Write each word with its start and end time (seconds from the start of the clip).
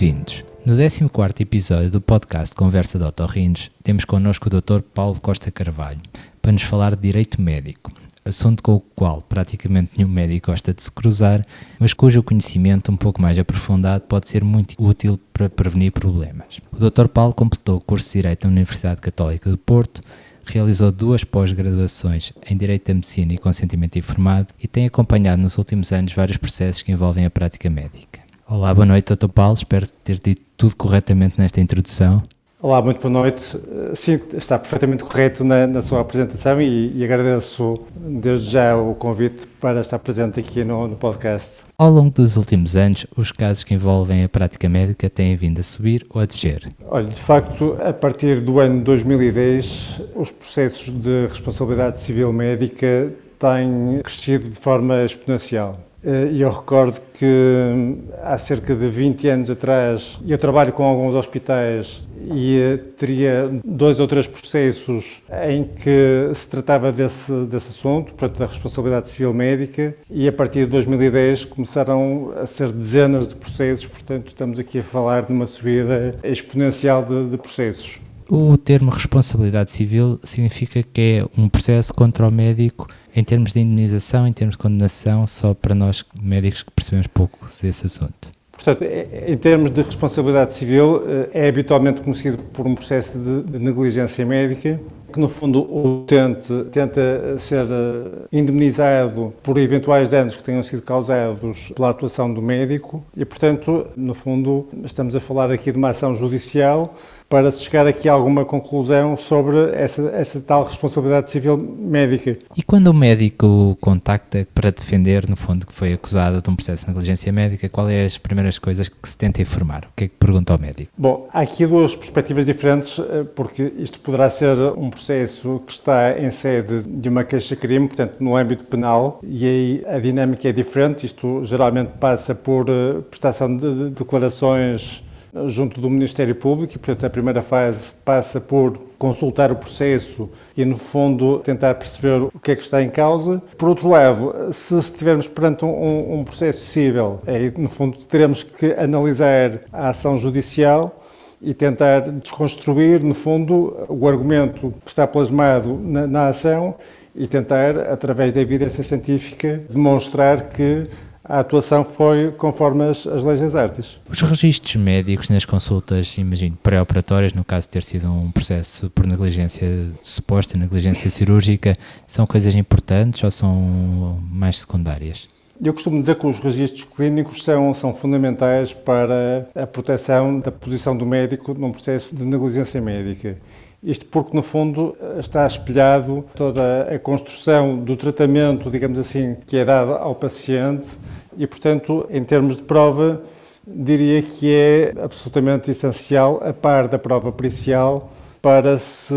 Bem-vindos. 0.00 0.42
No 0.64 0.74
14 0.74 1.42
episódio 1.42 1.90
do 1.90 2.00
podcast 2.00 2.54
Conversa 2.54 2.98
de 2.98 3.04
Otorrins, 3.04 3.70
temos 3.82 4.06
connosco 4.06 4.48
o 4.48 4.50
Dr. 4.50 4.80
Paulo 4.80 5.20
Costa 5.20 5.50
Carvalho 5.50 6.00
para 6.40 6.52
nos 6.52 6.62
falar 6.62 6.96
de 6.96 7.02
direito 7.02 7.38
médico, 7.38 7.92
assunto 8.24 8.62
com 8.62 8.76
o 8.76 8.80
qual 8.80 9.20
praticamente 9.20 9.90
nenhum 9.98 10.08
médico 10.08 10.50
gosta 10.50 10.72
de 10.72 10.82
se 10.82 10.90
cruzar, 10.90 11.44
mas 11.78 11.92
cujo 11.92 12.22
conhecimento 12.22 12.90
um 12.90 12.96
pouco 12.96 13.20
mais 13.20 13.38
aprofundado 13.38 14.04
pode 14.04 14.26
ser 14.30 14.42
muito 14.42 14.74
útil 14.82 15.20
para 15.34 15.50
prevenir 15.50 15.92
problemas. 15.92 16.60
O 16.72 16.78
Dr. 16.78 17.06
Paulo 17.06 17.34
completou 17.34 17.76
o 17.76 17.84
curso 17.84 18.06
de 18.06 18.22
Direito 18.22 18.46
na 18.46 18.52
Universidade 18.52 19.02
Católica 19.02 19.50
do 19.50 19.58
Porto, 19.58 20.00
realizou 20.46 20.90
duas 20.90 21.24
pós-graduações 21.24 22.32
em 22.48 22.56
Direito 22.56 22.86
da 22.86 22.94
Medicina 22.94 23.34
e 23.34 23.38
Consentimento 23.38 23.98
Informado 23.98 24.48
e 24.58 24.66
tem 24.66 24.86
acompanhado 24.86 25.42
nos 25.42 25.58
últimos 25.58 25.92
anos 25.92 26.14
vários 26.14 26.38
processos 26.38 26.80
que 26.80 26.90
envolvem 26.90 27.26
a 27.26 27.30
prática 27.30 27.68
médica. 27.68 28.19
Olá, 28.50 28.74
boa 28.74 28.84
noite, 28.84 29.14
Dr. 29.14 29.28
Paulo. 29.28 29.54
Espero 29.54 29.86
ter 30.02 30.18
dito 30.18 30.42
tudo 30.56 30.74
corretamente 30.74 31.38
nesta 31.38 31.60
introdução. 31.60 32.20
Olá, 32.60 32.82
muito 32.82 33.00
boa 33.00 33.22
noite. 33.22 33.56
Sim, 33.94 34.18
está 34.34 34.58
perfeitamente 34.58 35.04
correto 35.04 35.44
na, 35.44 35.68
na 35.68 35.80
sua 35.80 36.00
apresentação 36.00 36.60
e, 36.60 36.92
e, 36.96 37.04
agradeço 37.04 37.74
desde 37.94 38.50
já 38.50 38.76
o 38.76 38.96
convite 38.96 39.46
para 39.46 39.80
estar 39.80 40.00
presente 40.00 40.40
aqui 40.40 40.64
no, 40.64 40.88
no, 40.88 40.96
podcast. 40.96 41.66
Ao 41.78 41.88
longo 41.88 42.10
dos 42.10 42.36
últimos 42.36 42.74
anos, 42.74 43.06
os 43.16 43.30
casos 43.30 43.62
que 43.62 43.72
envolvem 43.72 44.24
a 44.24 44.28
prática 44.28 44.68
médica 44.68 45.08
têm 45.08 45.36
vindo 45.36 45.60
a 45.60 45.62
subir 45.62 46.04
ou 46.10 46.20
a 46.20 46.26
descer? 46.26 46.68
Olha, 46.88 47.06
de 47.06 47.20
facto, 47.20 47.76
a 47.80 47.92
partir 47.92 48.40
do 48.40 48.58
ano 48.58 48.82
2010, 48.82 50.02
os 50.16 50.32
processos 50.32 50.92
de 50.92 51.28
responsabilidade 51.28 52.00
civil 52.00 52.32
médica 52.32 53.12
têm 53.38 54.00
crescido 54.02 54.48
de 54.48 54.56
forma 54.56 55.04
exponencial. 55.04 55.89
Eh, 56.02 56.30
eu 56.32 56.50
recordo 56.50 57.00
que 57.12 57.96
há 58.22 58.38
cerca 58.38 58.74
de 58.74 58.88
20 58.88 59.28
anos 59.28 59.50
atrás 59.50 60.18
eu 60.26 60.38
trabalho 60.38 60.72
com 60.72 60.82
alguns 60.82 61.14
hospitais 61.14 62.02
e 62.32 62.58
eh, 62.58 62.76
teria 62.96 63.50
dois 63.64 64.00
ou 64.00 64.06
três 64.06 64.26
processos 64.26 65.22
em 65.48 65.64
que 65.64 66.30
se 66.34 66.48
tratava 66.48 66.90
desse, 66.90 67.32
desse 67.46 67.68
assunto, 67.68 68.14
portanto, 68.14 68.38
da 68.38 68.46
responsabilidade 68.46 69.10
civil 69.10 69.34
médica, 69.34 69.94
e 70.10 70.26
a 70.26 70.32
partir 70.32 70.60
de 70.60 70.66
2010 70.66 71.44
começaram 71.46 72.32
a 72.40 72.46
ser 72.46 72.70
dezenas 72.72 73.28
de 73.28 73.34
processos, 73.34 73.86
portanto, 73.86 74.28
estamos 74.28 74.58
aqui 74.58 74.78
a 74.78 74.82
falar 74.82 75.22
de 75.22 75.32
uma 75.32 75.46
subida 75.46 76.14
exponencial 76.22 77.04
de, 77.04 77.30
de 77.30 77.36
processos. 77.36 78.00
O 78.28 78.56
termo 78.56 78.90
responsabilidade 78.90 79.72
civil 79.72 80.20
significa 80.22 80.82
que 80.82 81.00
é 81.00 81.40
um 81.40 81.48
processo 81.48 81.92
contra 81.92 82.28
o 82.28 82.30
médico 82.30 82.86
em 83.14 83.24
termos 83.24 83.52
de 83.52 83.60
indenização, 83.60 84.26
em 84.26 84.32
termos 84.32 84.54
de 84.56 84.62
condenação, 84.62 85.26
só 85.26 85.54
para 85.54 85.74
nós 85.74 86.04
médicos 86.20 86.62
que 86.62 86.70
percebemos 86.70 87.06
pouco 87.06 87.38
desse 87.62 87.86
assunto. 87.86 88.30
Portanto, 88.52 88.84
em 88.84 89.36
termos 89.38 89.70
de 89.70 89.80
responsabilidade 89.80 90.52
civil, 90.52 91.02
eh, 91.08 91.46
é 91.46 91.48
habitualmente 91.48 92.02
conhecido 92.02 92.36
por 92.52 92.66
um 92.66 92.74
processo 92.74 93.18
de 93.18 93.58
negligência 93.58 94.26
médica, 94.26 94.78
que 95.10 95.18
no 95.18 95.28
fundo 95.28 95.62
o 95.62 96.02
utente 96.02 96.52
tenta 96.70 97.38
ser 97.38 97.64
eh, 97.64 98.26
indemnizado 98.30 99.32
por 99.42 99.56
eventuais 99.56 100.10
danos 100.10 100.36
que 100.36 100.44
tenham 100.44 100.62
sido 100.62 100.82
causados 100.82 101.72
pela 101.74 101.88
atuação 101.88 102.32
do 102.32 102.42
médico 102.42 103.02
e, 103.16 103.24
portanto, 103.24 103.86
no 103.96 104.12
fundo, 104.12 104.68
estamos 104.84 105.16
a 105.16 105.20
falar 105.20 105.50
aqui 105.50 105.72
de 105.72 105.78
uma 105.78 105.88
ação 105.88 106.14
judicial 106.14 106.94
para 107.30 107.52
se 107.52 107.62
chegar 107.62 107.86
aqui 107.86 108.08
a 108.08 108.12
alguma 108.12 108.44
conclusão 108.44 109.16
sobre 109.16 109.70
essa, 109.74 110.02
essa 110.10 110.40
tal 110.40 110.64
responsabilidade 110.64 111.30
civil 111.30 111.56
médica. 111.56 112.36
E 112.56 112.62
quando 112.62 112.88
o 112.88 112.92
médico 112.92 113.78
contacta 113.80 114.48
para 114.52 114.72
defender, 114.72 115.28
no 115.28 115.36
fundo, 115.36 115.64
que 115.64 115.72
foi 115.72 115.92
acusado 115.92 116.42
de 116.42 116.50
um 116.50 116.56
processo 116.56 116.86
de 116.86 116.90
negligência 116.90 117.32
médica, 117.32 117.68
qual 117.68 117.88
é 117.88 118.04
as 118.04 118.18
primeiras 118.18 118.58
coisas 118.58 118.88
que 118.88 119.08
se 119.08 119.16
tenta 119.16 119.40
informar? 119.40 119.84
O 119.84 119.92
que 119.94 120.04
é 120.04 120.08
que 120.08 120.14
pergunta 120.16 120.52
ao 120.52 120.60
médico? 120.60 120.90
Bom, 120.98 121.28
há 121.32 121.42
aqui 121.42 121.64
duas 121.64 121.94
perspectivas 121.94 122.44
diferentes, 122.44 122.98
eh, 122.98 123.24
porque 123.36 123.74
isto 123.78 124.00
poderá 124.00 124.28
ser 124.28 124.56
um 124.76 124.90
processo 124.90 125.62
que 125.64 125.72
está 125.72 126.18
em 126.18 126.30
sede 126.30 126.82
de 126.82 127.08
uma 127.08 127.22
queixa-crime, 127.22 127.86
portanto, 127.86 128.16
no 128.18 128.34
âmbito 128.34 128.64
penal, 128.64 129.20
e 129.22 129.46
aí 129.46 129.84
a 129.86 130.00
dinâmica 130.00 130.48
é 130.48 130.52
diferente. 130.52 131.06
Isto 131.06 131.44
geralmente 131.44 131.92
passa 132.00 132.34
por 132.34 132.66
eh, 132.68 133.02
prestação 133.08 133.56
de 133.56 133.90
declarações 133.90 135.08
junto 135.46 135.80
do 135.80 135.88
Ministério 135.88 136.34
Público 136.34 136.74
e, 136.74 136.78
portanto, 136.78 137.06
a 137.06 137.10
primeira 137.10 137.42
fase 137.42 137.92
passa 138.04 138.40
por 138.40 138.76
consultar 138.98 139.50
o 139.52 139.56
processo 139.56 140.30
e, 140.56 140.64
no 140.64 140.76
fundo, 140.76 141.38
tentar 141.38 141.74
perceber 141.74 142.22
o 142.22 142.40
que 142.40 142.52
é 142.52 142.56
que 142.56 142.62
está 142.62 142.82
em 142.82 142.90
causa. 142.90 143.40
Por 143.56 143.68
outro 143.68 143.88
lado, 143.88 144.52
se 144.52 144.78
estivermos 144.78 145.28
perante 145.28 145.64
um, 145.64 146.20
um 146.20 146.24
processo 146.24 146.64
civil, 146.66 147.18
aí, 147.26 147.52
no 147.56 147.68
fundo, 147.68 147.98
teremos 147.98 148.42
que 148.42 148.72
analisar 148.72 149.60
a 149.72 149.88
ação 149.88 150.16
judicial 150.16 150.96
e 151.40 151.54
tentar 151.54 152.00
desconstruir, 152.00 153.02
no 153.02 153.14
fundo, 153.14 153.86
o 153.88 154.06
argumento 154.06 154.74
que 154.84 154.90
está 154.90 155.06
plasmado 155.06 155.74
na, 155.82 156.06
na 156.06 156.28
ação 156.28 156.74
e 157.14 157.26
tentar, 157.26 157.78
através 157.78 158.32
da 158.32 158.40
evidência 158.40 158.84
científica, 158.84 159.62
demonstrar 159.68 160.50
que 160.50 160.86
a 161.24 161.40
atuação 161.40 161.84
foi 161.84 162.32
conforme 162.32 162.88
as, 162.88 163.06
as 163.06 163.24
leis 163.24 163.40
das 163.40 163.54
artes. 163.54 164.00
Os 164.10 164.20
registros 164.20 164.76
médicos 164.76 165.28
nas 165.28 165.44
consultas, 165.44 166.16
imagino, 166.16 166.56
pré-operatórias, 166.62 167.32
no 167.32 167.44
caso 167.44 167.66
de 167.66 167.72
ter 167.72 167.82
sido 167.82 168.10
um 168.10 168.30
processo 168.30 168.90
por 168.90 169.06
negligência, 169.06 169.68
suposta 170.02 170.58
negligência 170.58 171.10
cirúrgica, 171.10 171.74
são 172.06 172.26
coisas 172.26 172.54
importantes 172.54 173.22
ou 173.22 173.30
são 173.30 174.18
mais 174.30 174.60
secundárias? 174.60 175.28
Eu 175.62 175.74
costumo 175.74 176.00
dizer 176.00 176.16
que 176.16 176.26
os 176.26 176.38
registros 176.38 176.84
clínicos 176.84 177.44
são, 177.44 177.74
são 177.74 177.92
fundamentais 177.92 178.72
para 178.72 179.46
a 179.54 179.66
proteção 179.66 180.40
da 180.40 180.50
posição 180.50 180.96
do 180.96 181.04
médico 181.04 181.52
num 181.52 181.70
processo 181.70 182.16
de 182.16 182.24
negligência 182.24 182.80
médica. 182.80 183.36
Isto 183.82 184.04
porque, 184.06 184.36
no 184.36 184.42
fundo, 184.42 184.94
está 185.18 185.46
espelhado 185.46 186.24
toda 186.34 186.82
a 186.82 186.98
construção 186.98 187.78
do 187.78 187.96
tratamento, 187.96 188.70
digamos 188.70 188.98
assim, 188.98 189.34
que 189.46 189.56
é 189.56 189.64
dado 189.64 189.92
ao 189.92 190.14
paciente 190.14 190.98
e, 191.38 191.46
portanto, 191.46 192.06
em 192.10 192.22
termos 192.22 192.58
de 192.58 192.62
prova, 192.62 193.22
diria 193.66 194.20
que 194.20 194.52
é 194.52 194.92
absolutamente 195.02 195.70
essencial, 195.70 196.42
a 196.44 196.52
par 196.52 196.88
da 196.88 196.98
prova 196.98 197.32
pericial, 197.32 198.10
para 198.42 198.78
se 198.78 199.14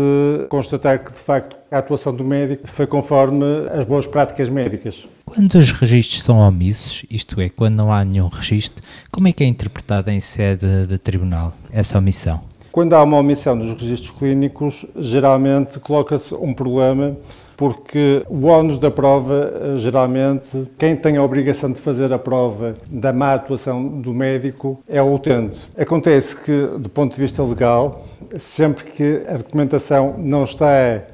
constatar 0.48 1.02
que, 1.02 1.12
de 1.12 1.18
facto, 1.18 1.56
a 1.70 1.78
atuação 1.78 2.14
do 2.14 2.24
médico 2.24 2.66
foi 2.66 2.86
conforme 2.86 3.44
as 3.70 3.84
boas 3.84 4.06
práticas 4.06 4.48
médicas. 4.48 5.06
Quando 5.24 5.54
os 5.54 5.72
registros 5.72 6.22
são 6.22 6.38
omissos, 6.38 7.04
isto 7.10 7.40
é, 7.40 7.48
quando 7.48 7.74
não 7.74 7.92
há 7.92 8.04
nenhum 8.04 8.28
registro, 8.28 8.86
como 9.10 9.28
é 9.28 9.32
que 9.32 9.42
é 9.42 9.46
interpretada 9.46 10.12
em 10.12 10.20
sede 10.20 10.86
de 10.86 10.98
tribunal 10.98 11.54
essa 11.72 11.98
omissão? 11.98 12.42
Quando 12.74 12.92
há 12.94 13.04
uma 13.04 13.18
omissão 13.18 13.56
dos 13.56 13.70
registros 13.80 14.10
clínicos, 14.10 14.84
geralmente 14.96 15.78
coloca-se 15.78 16.34
um 16.34 16.52
problema 16.52 17.16
porque 17.56 18.24
o 18.28 18.46
ónus 18.46 18.80
da 18.80 18.90
prova, 18.90 19.52
eh, 19.54 19.76
geralmente, 19.76 20.66
quem 20.76 20.96
tem 20.96 21.16
a 21.16 21.22
obrigação 21.22 21.70
de 21.70 21.80
fazer 21.80 22.12
a 22.12 22.18
prova 22.18 22.74
da 22.88 23.12
má 23.12 23.34
atuação 23.34 23.86
do 23.86 24.12
médico 24.12 24.82
é 24.88 25.00
o 25.00 25.14
utente. 25.14 25.70
Acontece 25.78 26.36
que, 26.36 26.66
do 26.76 26.88
ponto 26.88 27.14
de 27.14 27.20
vista 27.20 27.44
legal, 27.44 28.04
sempre 28.38 28.82
que 28.82 29.22
a 29.28 29.36
documentação 29.36 30.16
não 30.18 30.42
está 30.42 30.66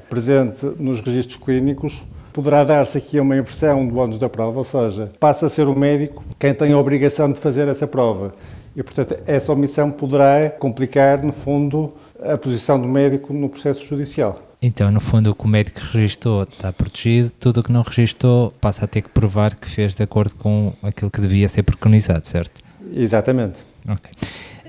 presente 0.09 0.65
nos 0.79 0.99
registros 0.99 1.37
clínicos, 1.37 2.07
poderá 2.33 2.63
dar-se 2.63 2.97
aqui 2.97 3.19
uma 3.19 3.35
inversão 3.35 3.85
do 3.85 3.99
ónus 3.99 4.17
da 4.17 4.27
prova, 4.27 4.57
ou 4.57 4.63
seja, 4.63 5.11
passa 5.19 5.45
a 5.45 5.49
ser 5.49 5.67
o 5.67 5.77
médico 5.77 6.23
quem 6.39 6.55
tem 6.55 6.73
a 6.73 6.77
obrigação 6.79 7.31
de 7.31 7.39
fazer 7.39 7.67
essa 7.67 7.85
prova. 7.85 8.31
E, 8.75 8.81
portanto, 8.81 9.17
essa 9.25 9.51
omissão 9.51 9.91
poderá 9.91 10.49
complicar, 10.49 11.23
no 11.23 11.31
fundo, 11.31 11.89
a 12.21 12.37
posição 12.37 12.79
do 12.79 12.87
médico 12.87 13.33
no 13.33 13.49
processo 13.49 13.85
judicial. 13.85 14.39
Então, 14.61 14.91
no 14.91 14.99
fundo, 14.99 15.31
o 15.31 15.35
que 15.35 15.43
o 15.43 15.47
médico 15.47 15.79
registou 15.91 16.43
está 16.43 16.71
protegido, 16.71 17.31
tudo 17.39 17.61
o 17.61 17.63
que 17.63 17.71
não 17.71 17.81
registou 17.81 18.51
passa 18.61 18.85
a 18.85 18.87
ter 18.87 19.01
que 19.01 19.09
provar 19.09 19.55
que 19.55 19.67
fez 19.67 19.95
de 19.95 20.03
acordo 20.03 20.35
com 20.35 20.71
aquilo 20.83 21.09
que 21.09 21.19
devia 21.19 21.49
ser 21.49 21.63
preconizado, 21.63 22.27
certo? 22.27 22.61
Exatamente. 22.93 23.61
Ok. 23.87 24.09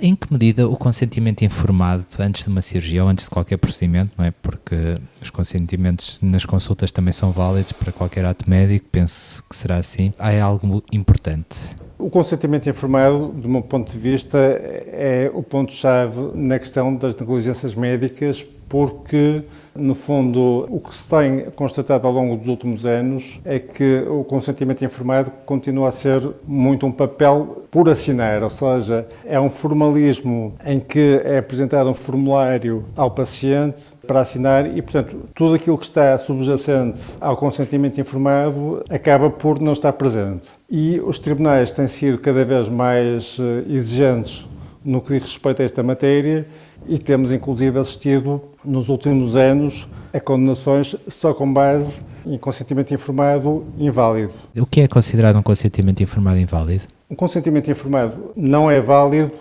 Em 0.01 0.17
que 0.17 0.33
medida 0.33 0.69
o 0.69 0.77
consentimento 0.77 1.45
informado 1.45 2.05
antes 2.19 2.45
de 2.45 2.49
uma 2.49 2.61
cirurgia 2.61 3.03
ou 3.03 3.09
antes 3.09 3.25
de 3.27 3.31
qualquer 3.31 3.57
procedimento, 3.57 4.13
não 4.17 4.25
é? 4.25 4.31
Porque 4.31 4.95
os 5.23 5.31
consentimentos 5.31 6.19
nas 6.21 6.45
consultas 6.45 6.91
também 6.91 7.13
são 7.13 7.31
válidos 7.31 7.73
para 7.73 7.93
qualquer 7.93 8.25
ato 8.25 8.49
médico, 8.49 8.87
penso 8.91 9.43
que 9.49 9.55
será 9.55 9.77
assim. 9.77 10.13
Há 10.19 10.41
algo 10.43 10.83
importante. 10.91 11.61
O 11.99 12.11
consentimento 12.11 12.69
informado, 12.69 13.29
do 13.29 13.49
meu 13.49 13.63
ponto 13.63 13.93
de 13.93 13.99
vista, 13.99 14.37
é 14.39 15.31
o 15.33 15.43
ponto-chave 15.43 16.33
na 16.35 16.59
questão 16.59 16.97
das 16.97 17.15
negligências 17.15 17.77
médicas, 17.77 18.45
porque, 18.73 19.43
no 19.77 19.95
fundo, 19.95 20.67
o 20.71 20.81
que 20.81 20.95
se 20.95 21.07
tem 21.07 21.45
constatado 21.55 22.09
ao 22.09 22.15
longo 22.15 22.39
dos 22.39 22.49
últimos 22.49 22.87
anos 22.87 23.39
é 23.45 23.59
que 23.59 24.03
o 24.09 24.25
consentimento 24.25 24.83
informado 24.83 25.31
continua 25.45 25.91
a 25.91 25.93
ser 25.93 26.27
muito 26.47 26.87
um 26.87 26.91
papel 26.91 27.65
por 27.71 27.91
assinar, 27.91 28.43
ou 28.43 28.49
seja, 28.49 29.07
é 29.27 29.39
um 29.39 29.51
formalismo 29.51 30.55
em 30.65 30.81
que 30.81 31.21
é 31.23 31.37
apresentado 31.37 31.91
um 31.91 31.93
formulário 31.93 32.83
ao 32.97 33.11
paciente 33.11 33.91
para 34.07 34.21
assinar 34.21 34.67
e, 34.75 34.81
portanto, 34.81 35.19
tudo 35.35 35.55
aquilo 35.55 35.77
que 35.77 35.85
está 35.85 36.17
subjacente 36.17 37.19
ao 37.21 37.37
consentimento 37.37 38.01
informado 38.01 38.83
acaba 38.89 39.29
por 39.29 39.61
não 39.61 39.73
estar 39.73 39.93
presente. 39.93 40.49
E 40.71 40.99
os 41.01 41.19
tribunais 41.19 41.71
têm 41.73 41.89
sido 41.89 42.17
cada 42.17 42.43
vez 42.43 42.71
mais 42.71 43.37
eh, 43.39 43.71
exigentes 43.71 44.47
no 44.85 45.01
que 45.01 45.15
diz 45.15 45.23
respeito 45.23 45.63
a 45.63 45.65
esta 45.65 45.83
matéria 45.83 46.47
e 46.89 46.99
temos 46.99 47.33
inclusive 47.33 47.79
assistido 47.79 48.43
nos 48.65 48.89
últimos 48.89 49.37
anos 49.37 49.89
a 50.13 50.21
condenações 50.21 50.97
só 51.09 51.33
com 51.33 51.53
base 51.53 52.05
em 52.27 52.37
consentimento 52.37 52.93
informado 52.93 53.65
inválido. 53.79 54.33
O 54.59 54.67
que 54.67 54.81
é 54.81 54.89
considerado 54.89 55.39
um 55.39 55.43
consentimento 55.43 56.03
informado 56.03 56.39
inválido? 56.39 56.85
Um 57.11 57.15
consentimento 57.15 57.71
informado 57.71 58.33
não 58.37 58.71
é 58.71 58.81
válido 58.81 59.33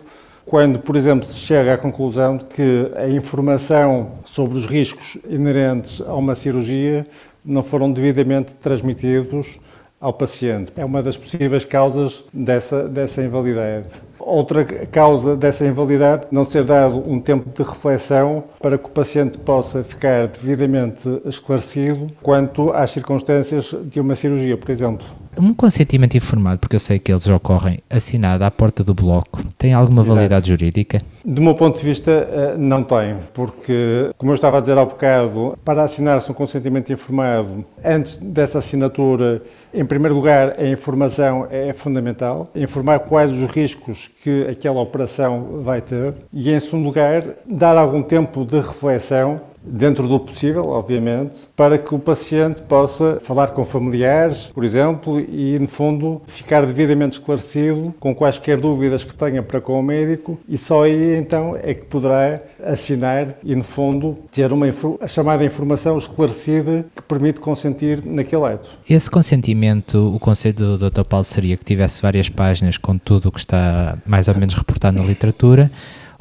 quando, 0.45 0.79
por 0.79 0.95
exemplo, 0.95 1.27
se 1.27 1.39
chega 1.39 1.73
à 1.73 1.77
conclusão 1.77 2.37
de 2.37 2.45
que 2.45 2.91
a 2.95 3.07
informação 3.07 4.13
sobre 4.23 4.57
os 4.57 4.65
riscos 4.65 5.17
inerentes 5.29 6.01
a 6.01 6.13
uma 6.15 6.35
cirurgia 6.35 7.05
não 7.43 7.63
foram 7.63 7.91
devidamente 7.91 8.55
transmitidos 8.55 9.59
ao 9.99 10.11
paciente. 10.11 10.71
É 10.75 10.83
uma 10.83 11.03
das 11.03 11.15
possíveis 11.15 11.63
causas 11.63 12.25
dessa, 12.33 12.87
dessa 12.87 13.23
invalidade. 13.23 13.87
Outra 14.25 14.63
causa 14.63 15.35
dessa 15.35 15.65
invalidade, 15.65 16.27
não 16.31 16.43
ser 16.43 16.63
dado 16.63 17.03
um 17.09 17.19
tempo 17.19 17.49
de 17.49 17.67
reflexão 17.67 18.43
para 18.61 18.77
que 18.77 18.85
o 18.87 18.91
paciente 18.91 19.37
possa 19.37 19.83
ficar 19.83 20.27
devidamente 20.27 21.09
esclarecido 21.25 22.07
quanto 22.21 22.71
às 22.71 22.91
circunstâncias 22.91 23.73
de 23.85 23.99
uma 23.99 24.15
cirurgia, 24.15 24.57
por 24.57 24.69
exemplo. 24.71 25.05
Um 25.37 25.53
consentimento 25.53 26.15
informado, 26.17 26.59
porque 26.59 26.75
eu 26.75 26.79
sei 26.79 26.99
que 26.99 27.11
eles 27.11 27.27
ocorrem 27.27 27.79
assinado 27.89 28.43
à 28.43 28.51
porta 28.51 28.83
do 28.83 28.93
bloco, 28.93 29.41
tem 29.57 29.73
alguma 29.73 30.01
Exato. 30.01 30.15
validade 30.15 30.49
jurídica? 30.49 31.01
Do 31.23 31.41
meu 31.41 31.55
ponto 31.55 31.79
de 31.79 31.85
vista, 31.85 32.11
eh, 32.11 32.55
não 32.57 32.83
tem, 32.83 33.15
porque, 33.33 34.11
como 34.17 34.31
eu 34.31 34.35
estava 34.35 34.57
a 34.57 34.61
dizer 34.61 34.77
há 34.77 34.85
bocado, 34.85 35.57
para 35.63 35.83
assinar-se 35.83 36.29
um 36.29 36.33
consentimento 36.33 36.91
informado, 36.91 37.63
antes 37.83 38.17
dessa 38.17 38.59
assinatura, 38.59 39.41
em 39.73 39.85
primeiro 39.85 40.15
lugar, 40.15 40.59
a 40.59 40.67
informação 40.67 41.47
é 41.49 41.71
fundamental, 41.73 42.45
informar 42.53 42.99
quais 42.99 43.31
os 43.31 43.49
riscos 43.51 44.09
que 44.23 44.47
aquela 44.49 44.81
operação 44.81 45.61
vai 45.63 45.81
ter, 45.81 46.13
e 46.33 46.51
em 46.51 46.59
segundo 46.59 46.85
lugar, 46.85 47.23
dar 47.47 47.77
algum 47.77 48.03
tempo 48.03 48.43
de 48.45 48.57
reflexão 48.57 49.41
dentro 49.63 50.07
do 50.07 50.19
possível, 50.19 50.69
obviamente, 50.69 51.41
para 51.55 51.77
que 51.77 51.93
o 51.93 51.99
paciente 51.99 52.61
possa 52.61 53.19
falar 53.21 53.47
com 53.47 53.63
familiares, 53.63 54.45
por 54.53 54.63
exemplo, 54.63 55.19
e, 55.19 55.57
no 55.59 55.67
fundo, 55.67 56.21
ficar 56.27 56.65
devidamente 56.65 57.19
esclarecido 57.19 57.93
com 57.99 58.13
quaisquer 58.13 58.59
dúvidas 58.59 59.03
que 59.03 59.15
tenha 59.15 59.43
para 59.43 59.61
com 59.61 59.79
o 59.79 59.83
médico 59.83 60.39
e 60.47 60.57
só 60.57 60.83
aí, 60.83 61.15
então, 61.15 61.57
é 61.61 61.73
que 61.73 61.85
poderá 61.85 62.41
assinar 62.63 63.35
e, 63.43 63.55
no 63.55 63.63
fundo, 63.63 64.17
ter 64.31 64.51
uma 64.51 64.71
a 65.01 65.07
chamada 65.07 65.43
informação 65.43 65.97
esclarecida 65.97 66.85
que 66.95 67.01
permite 67.01 67.39
consentir 67.39 68.01
naquele 68.05 68.45
ato. 68.45 68.71
Esse 68.89 69.09
consentimento, 69.09 70.13
o 70.15 70.19
conselho 70.19 70.55
do 70.55 70.89
Dr. 70.89 71.03
Paulo 71.03 71.23
seria 71.23 71.57
que 71.57 71.65
tivesse 71.65 72.01
várias 72.01 72.29
páginas 72.29 72.77
com 72.77 72.97
tudo 72.97 73.29
o 73.29 73.31
que 73.31 73.39
está 73.39 73.97
mais 74.05 74.27
ou 74.27 74.35
menos 74.35 74.53
reportado 74.53 74.97
na 74.97 75.05
literatura, 75.05 75.69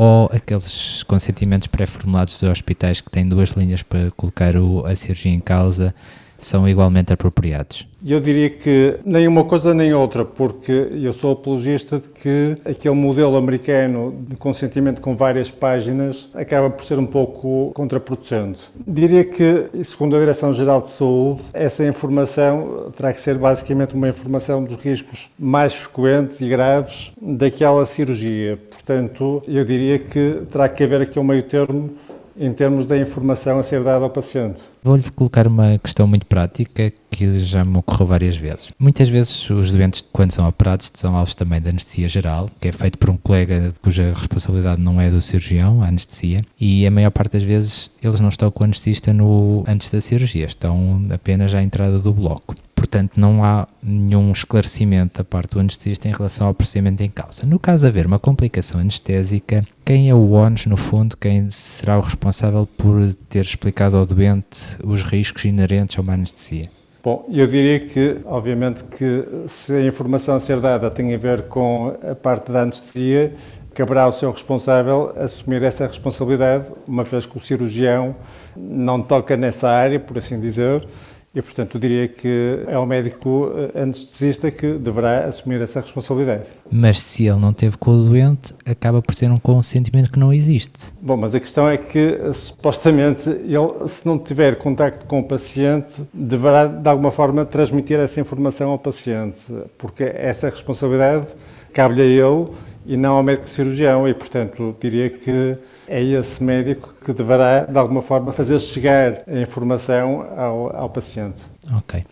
ou 0.02 0.30
aqueles 0.32 1.02
consentimentos 1.02 1.68
pré-formulados 1.68 2.40
dos 2.40 2.48
hospitais 2.48 3.02
que 3.02 3.10
têm 3.10 3.28
duas 3.28 3.50
linhas 3.50 3.82
para 3.82 4.10
colocar 4.12 4.56
o, 4.56 4.86
a 4.86 4.96
cirurgia 4.96 5.30
em 5.30 5.40
causa 5.40 5.94
são 6.40 6.68
igualmente 6.68 7.12
apropriados? 7.12 7.86
Eu 8.04 8.18
diria 8.18 8.48
que 8.48 8.98
nem 9.04 9.28
uma 9.28 9.44
coisa 9.44 9.74
nem 9.74 9.92
outra, 9.92 10.24
porque 10.24 10.72
eu 10.72 11.12
sou 11.12 11.32
apologista 11.32 11.98
de 11.98 12.08
que 12.08 12.54
aquele 12.64 12.94
modelo 12.94 13.36
americano 13.36 14.24
de 14.26 14.36
consentimento 14.36 15.02
com 15.02 15.14
várias 15.14 15.50
páginas 15.50 16.30
acaba 16.34 16.70
por 16.70 16.82
ser 16.82 16.98
um 16.98 17.04
pouco 17.04 17.70
contraproducente. 17.74 18.70
Diria 18.86 19.22
que, 19.24 19.68
segundo 19.84 20.16
a 20.16 20.18
Direção-Geral 20.18 20.80
de 20.80 20.90
Saúde, 20.90 21.42
essa 21.52 21.84
informação 21.84 22.90
terá 22.96 23.12
que 23.12 23.20
ser 23.20 23.36
basicamente 23.36 23.94
uma 23.94 24.08
informação 24.08 24.64
dos 24.64 24.82
riscos 24.82 25.30
mais 25.38 25.74
frequentes 25.74 26.40
e 26.40 26.48
graves 26.48 27.12
daquela 27.20 27.84
cirurgia. 27.84 28.58
Portanto, 28.70 29.42
eu 29.46 29.64
diria 29.64 29.98
que 29.98 30.42
terá 30.50 30.68
que 30.70 30.82
haver 30.82 31.02
aqui 31.02 31.18
um 31.18 31.24
meio 31.24 31.42
termo 31.42 31.90
em 32.36 32.52
termos 32.52 32.86
da 32.86 32.96
informação 32.96 33.58
a 33.58 33.62
ser 33.62 33.82
dada 33.82 34.04
ao 34.04 34.10
paciente. 34.10 34.62
Vou-lhe 34.82 35.10
colocar 35.10 35.46
uma 35.46 35.78
questão 35.78 36.06
muito 36.06 36.26
prática 36.26 36.92
que 37.10 37.40
já 37.40 37.64
me 37.64 37.78
ocorreu 37.78 38.06
várias 38.06 38.36
vezes. 38.36 38.68
Muitas 38.78 39.08
vezes 39.08 39.48
os 39.50 39.72
doentes, 39.72 40.04
quando 40.12 40.32
são 40.32 40.48
operados, 40.48 40.90
são 40.94 41.16
alvos 41.16 41.34
também 41.34 41.60
de 41.60 41.68
anestesia 41.68 42.08
geral, 42.08 42.48
que 42.60 42.68
é 42.68 42.72
feito 42.72 42.98
por 42.98 43.10
um 43.10 43.16
colega 43.16 43.72
cuja 43.82 44.12
responsabilidade 44.14 44.80
não 44.80 45.00
é 45.00 45.10
do 45.10 45.20
cirurgião, 45.20 45.82
a 45.82 45.88
anestesia, 45.88 46.40
e 46.58 46.86
a 46.86 46.90
maior 46.90 47.10
parte 47.10 47.32
das 47.32 47.42
vezes 47.42 47.90
eles 48.02 48.20
não 48.20 48.28
estão 48.28 48.50
com 48.50 48.62
o 48.62 48.64
anestesista 48.64 49.12
no, 49.12 49.64
antes 49.66 49.90
da 49.90 50.00
cirurgia, 50.00 50.46
estão 50.46 51.06
apenas 51.12 51.54
à 51.54 51.62
entrada 51.62 51.98
do 51.98 52.12
bloco. 52.12 52.54
Portanto, 52.74 53.12
não 53.20 53.44
há 53.44 53.66
nenhum 53.82 54.32
esclarecimento 54.32 55.18
da 55.18 55.24
parte 55.24 55.52
do 55.52 55.60
anestesista 55.60 56.08
em 56.08 56.12
relação 56.12 56.46
ao 56.46 56.54
procedimento 56.54 57.02
em 57.02 57.10
causa. 57.10 57.44
No 57.44 57.58
caso 57.58 57.82
de 57.82 57.88
haver 57.88 58.06
uma 58.06 58.18
complicação 58.18 58.80
anestésica, 58.80 59.60
quem 59.84 60.08
é 60.08 60.14
o 60.14 60.32
ONS, 60.32 60.64
no 60.66 60.78
fundo, 60.78 61.16
quem 61.16 61.50
será 61.50 61.98
o 61.98 62.00
responsável 62.00 62.66
por 62.78 63.14
ter 63.28 63.44
explicado 63.44 63.96
ao 63.98 64.06
doente 64.06 64.78
os 64.82 65.02
riscos 65.02 65.44
inerentes 65.44 65.98
a 65.98 66.00
uma 66.00 66.14
anestesia? 66.14 66.70
Bom, 67.02 67.24
eu 67.30 67.46
diria 67.46 67.80
que, 67.80 68.18
obviamente, 68.26 68.84
que 68.84 69.24
se 69.46 69.72
a 69.72 69.80
informação 69.80 70.34
a 70.34 70.40
ser 70.40 70.60
dada 70.60 70.90
tem 70.90 71.14
a 71.14 71.16
ver 71.16 71.44
com 71.44 71.96
a 72.02 72.14
parte 72.14 72.52
da 72.52 72.60
anestesia, 72.60 73.32
caberá 73.72 74.02
ao 74.02 74.12
seu 74.12 74.30
responsável 74.30 75.10
assumir 75.16 75.62
essa 75.62 75.86
responsabilidade, 75.86 76.66
uma 76.86 77.02
vez 77.02 77.24
que 77.24 77.34
o 77.38 77.40
cirurgião 77.40 78.14
não 78.54 79.00
toca 79.00 79.34
nessa 79.34 79.70
área, 79.70 79.98
por 79.98 80.18
assim 80.18 80.38
dizer, 80.38 80.86
e, 81.32 81.40
portanto, 81.40 81.76
eu 81.76 81.80
diria 81.80 82.08
que 82.08 82.64
é 82.66 82.76
o 82.76 82.84
médico 82.84 83.52
eh, 83.54 83.82
anestesista 83.82 84.50
que 84.50 84.74
deverá 84.74 85.26
assumir 85.26 85.60
essa 85.60 85.80
responsabilidade. 85.80 86.42
Mas 86.68 87.00
se 87.00 87.26
ele 87.28 87.38
não 87.38 87.52
teve 87.52 87.76
com 87.76 87.92
o 87.92 88.04
doente, 88.04 88.52
acaba 88.66 89.00
por 89.00 89.14
ser 89.14 89.30
um 89.30 89.38
consentimento 89.38 90.10
que 90.10 90.18
não 90.18 90.32
existe. 90.32 90.92
Bom, 91.00 91.16
mas 91.16 91.32
a 91.32 91.38
questão 91.38 91.68
é 91.68 91.76
que, 91.76 92.18
supostamente, 92.32 93.30
ele, 93.30 93.88
se 93.88 94.04
não 94.04 94.18
tiver 94.18 94.56
contacto 94.56 95.06
com 95.06 95.20
o 95.20 95.24
paciente, 95.24 96.02
deverá, 96.12 96.66
de 96.66 96.88
alguma 96.88 97.12
forma, 97.12 97.46
transmitir 97.46 98.00
essa 98.00 98.20
informação 98.20 98.70
ao 98.70 98.78
paciente, 98.78 99.40
porque 99.78 100.02
essa 100.02 100.50
responsabilidade 100.50 101.28
cabe-lhe 101.72 102.02
a 102.02 102.04
ele 102.04 102.46
e 102.86 102.96
não 102.96 103.16
ao 103.16 103.22
médico 103.22 103.48
cirurgião 103.48 104.08
e, 104.08 104.14
portanto, 104.14 104.76
diria 104.80 105.10
que 105.10 105.56
é 105.86 106.02
esse 106.02 106.42
médico 106.42 106.94
que 107.04 107.12
deverá, 107.12 107.64
de 107.64 107.78
alguma 107.78 108.02
forma, 108.02 108.32
fazer 108.32 108.58
chegar 108.60 109.22
a 109.26 109.38
informação 109.40 110.26
ao, 110.36 110.76
ao 110.76 110.90
paciente. 110.90 111.42
Ok. 111.76 112.02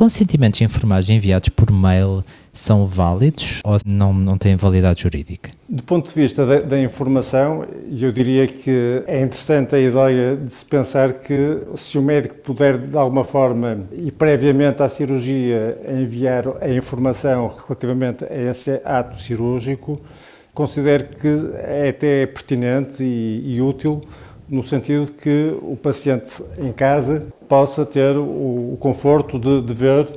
Consentimentos 0.00 0.58
informados 0.62 1.10
enviados 1.10 1.50
por 1.50 1.70
mail 1.70 2.22
são 2.54 2.86
válidos 2.86 3.60
ou 3.62 3.76
não, 3.84 4.14
não 4.14 4.38
têm 4.38 4.56
validade 4.56 5.02
jurídica? 5.02 5.50
Do 5.68 5.82
ponto 5.82 6.08
de 6.08 6.14
vista 6.14 6.46
da, 6.46 6.60
da, 6.60 6.80
informação, 6.80 7.66
eu 7.86 8.10
diria 8.10 8.46
que 8.46 9.04
é 9.06 9.20
interessante 9.20 9.74
a 9.74 9.78
ideia 9.78 10.36
de 10.38 10.50
se 10.50 10.64
pensar 10.64 11.12
que 11.12 11.58
se 11.76 11.98
o 11.98 12.02
médico 12.02 12.36
puder, 12.36 12.78
de 12.78 12.96
alguma 12.96 13.24
forma, 13.24 13.80
e 13.92 14.10
previamente 14.10 14.82
à 14.82 14.88
cirurgia, 14.88 15.78
enviar 15.86 16.44
a 16.62 16.70
informação 16.70 17.54
relativamente 17.66 18.24
a 18.24 18.34
esse 18.34 18.80
ato 18.82 19.18
cirúrgico, 19.18 20.00
considero 20.54 21.08
que 21.08 21.28
é 21.56 21.90
até 21.90 22.24
pertinente 22.24 23.04
e, 23.04 23.54
e 23.54 23.60
útil 23.60 24.00
no 24.48 24.62
sentido 24.62 25.12
que 25.12 25.54
o 25.60 25.76
paciente 25.76 26.42
em 26.58 26.72
casa 26.72 27.20
possa 27.50 27.84
ter 27.84 28.16
o, 28.16 28.74
o 28.74 28.76
conforto 28.78 29.36
de, 29.36 29.60
de 29.60 29.74
ver 29.74 30.08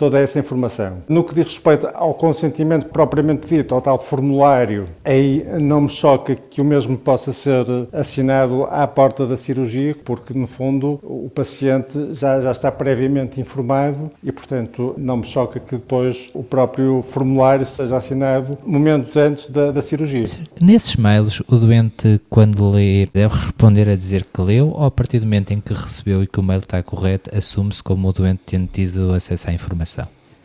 toda 0.00 0.18
essa 0.18 0.38
informação. 0.38 0.94
No 1.06 1.22
que 1.22 1.34
diz 1.34 1.44
respeito 1.44 1.86
ao 1.92 2.14
consentimento 2.14 2.86
propriamente 2.86 3.46
dito, 3.46 3.74
ao 3.74 3.82
tal 3.82 3.98
formulário, 3.98 4.86
aí 5.04 5.44
não 5.60 5.82
me 5.82 5.90
choca 5.90 6.34
que 6.34 6.58
o 6.58 6.64
mesmo 6.64 6.96
possa 6.96 7.34
ser 7.34 7.66
assinado 7.92 8.64
à 8.70 8.86
porta 8.86 9.26
da 9.26 9.36
cirurgia, 9.36 9.94
porque 10.02 10.32
no 10.32 10.46
fundo 10.46 10.98
o 11.02 11.28
paciente 11.28 12.14
já, 12.14 12.40
já 12.40 12.50
está 12.50 12.72
previamente 12.72 13.42
informado 13.42 14.08
e, 14.24 14.32
portanto, 14.32 14.94
não 14.96 15.18
me 15.18 15.24
choca 15.24 15.60
que 15.60 15.72
depois 15.72 16.30
o 16.32 16.42
próprio 16.42 17.02
formulário 17.02 17.66
seja 17.66 17.98
assinado 17.98 18.56
momentos 18.64 19.14
antes 19.18 19.50
da, 19.50 19.70
da 19.70 19.82
cirurgia. 19.82 20.24
Nesses 20.58 20.96
mails, 20.96 21.42
o 21.46 21.56
doente, 21.56 22.18
quando 22.30 22.70
lê, 22.70 23.06
deve 23.12 23.34
responder 23.34 23.86
a 23.86 23.96
dizer 23.96 24.24
que 24.32 24.40
leu 24.40 24.70
ou 24.70 24.84
a 24.86 24.90
partir 24.90 25.18
do 25.18 25.26
momento 25.26 25.50
em 25.50 25.60
que 25.60 25.74
recebeu 25.74 26.22
e 26.22 26.26
que 26.26 26.40
o 26.40 26.42
mail 26.42 26.60
está 26.60 26.82
correto, 26.82 27.28
assume-se 27.36 27.82
como 27.82 28.08
o 28.08 28.12
doente 28.14 28.40
tendo 28.46 28.66
tido 28.66 29.12
acesso 29.12 29.50
à 29.50 29.52
informação? 29.52 29.89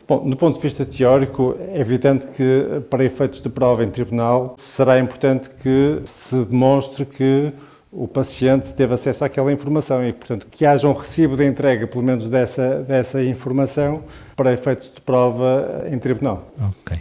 Bom, 0.08 0.30
do 0.30 0.36
ponto 0.36 0.56
de 0.56 0.62
vista 0.62 0.86
teórico, 0.86 1.58
é 1.74 1.80
evidente 1.80 2.28
que 2.28 2.82
para 2.90 3.04
efeitos 3.04 3.42
de 3.42 3.50
prova 3.50 3.84
em 3.84 3.90
tribunal 3.90 4.56
será 4.58 5.00
importante 5.00 5.50
que 5.62 6.02
se 6.06 6.46
demonstre 6.46 7.06
que 7.06 7.52
o 7.92 8.08
paciente 8.08 8.74
teve 8.74 8.94
acesso 8.94 9.24
àquela 9.24 9.52
informação 9.52 10.06
e, 10.06 10.12
portanto, 10.12 10.48
que 10.52 10.66
haja 10.66 10.88
um 10.88 10.94
recibo 10.94 11.38
de 11.38 11.46
entrega, 11.46 11.88
pelo 11.88 12.04
menos 12.04 12.30
dessa, 12.30 12.84
dessa 12.84 13.24
informação, 13.24 14.04
para 14.36 14.54
efeitos 14.54 14.92
de 14.94 15.00
prova 15.00 15.86
em 15.90 15.98
tribunal. 15.98 16.52
Ok. 16.60 16.98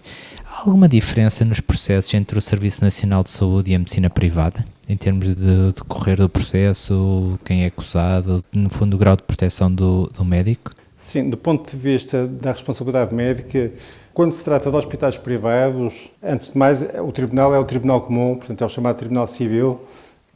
Há 0.46 0.60
alguma 0.60 0.88
diferença 0.88 1.44
nos 1.44 1.58
processos 1.58 2.14
entre 2.14 2.38
o 2.38 2.40
Serviço 2.40 2.82
Nacional 2.84 3.24
de 3.24 3.30
Saúde 3.30 3.72
e 3.72 3.74
a 3.74 3.78
medicina 3.78 4.08
privada? 4.08 4.64
Em 4.88 4.96
termos 4.96 5.34
de 5.34 5.72
decorrer 5.72 6.16
do 6.16 6.28
processo, 6.28 7.36
quem 7.44 7.64
é 7.64 7.66
acusado, 7.66 8.44
no 8.52 8.70
fundo, 8.70 8.94
o 8.94 8.98
grau 8.98 9.16
de 9.16 9.24
proteção 9.24 9.70
do, 9.70 10.08
do 10.16 10.24
médico? 10.24 10.70
Sim, 11.04 11.28
do 11.28 11.36
ponto 11.36 11.70
de 11.70 11.76
vista 11.76 12.26
da 12.26 12.50
responsabilidade 12.50 13.14
médica, 13.14 13.70
quando 14.14 14.32
se 14.32 14.42
trata 14.42 14.70
de 14.70 14.76
hospitais 14.76 15.18
privados, 15.18 16.10
antes 16.22 16.50
de 16.50 16.56
mais, 16.56 16.82
o 16.82 17.12
tribunal 17.12 17.54
é 17.54 17.58
o 17.58 17.64
tribunal 17.64 18.00
comum, 18.00 18.36
portanto 18.36 18.62
é 18.62 18.64
o 18.64 18.68
chamado 18.70 18.96
tribunal 18.96 19.26
civil, 19.26 19.82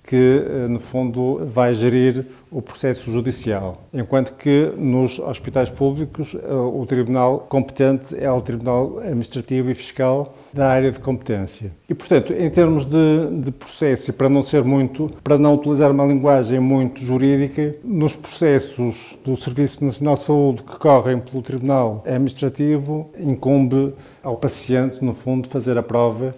que, 0.08 0.16
eh, 0.16 0.66
no 0.68 0.80
fundo, 0.80 1.42
vai 1.44 1.74
gerir 1.74 2.24
o 2.50 2.62
processo 2.62 3.12
judicial, 3.12 3.76
enquanto 3.92 4.32
que 4.36 4.72
nos 4.80 5.18
hospitais 5.18 5.70
públicos 5.70 6.34
eh, 6.34 6.50
o 6.50 6.86
tribunal 6.86 7.40
competente 7.40 8.16
é 8.18 8.32
o 8.32 8.40
Tribunal 8.40 9.00
Administrativo 9.00 9.70
e 9.70 9.74
Fiscal 9.74 10.34
da 10.50 10.70
área 10.70 10.90
de 10.90 10.98
competência. 10.98 11.70
E, 11.86 11.94
portanto, 11.94 12.32
em 12.32 12.48
termos 12.48 12.86
de, 12.86 13.42
de 13.42 13.50
processo, 13.50 14.08
e 14.08 14.12
para 14.14 14.30
não 14.30 14.42
ser 14.42 14.64
muito, 14.64 15.10
para 15.22 15.36
não 15.36 15.52
utilizar 15.52 15.90
uma 15.90 16.06
linguagem 16.06 16.58
muito 16.58 17.02
jurídica, 17.02 17.76
nos 17.84 18.16
processos 18.16 19.18
do 19.22 19.36
Serviço 19.36 19.84
Nacional 19.84 20.14
de 20.14 20.20
Saúde 20.20 20.62
que 20.62 20.78
correm 20.78 21.18
pelo 21.18 21.42
Tribunal 21.42 22.02
Administrativo, 22.06 23.10
incumbe 23.18 23.92
ao 24.22 24.38
paciente, 24.38 25.04
no 25.04 25.12
fundo, 25.12 25.50
fazer 25.50 25.76
a 25.76 25.82
prova 25.82 26.30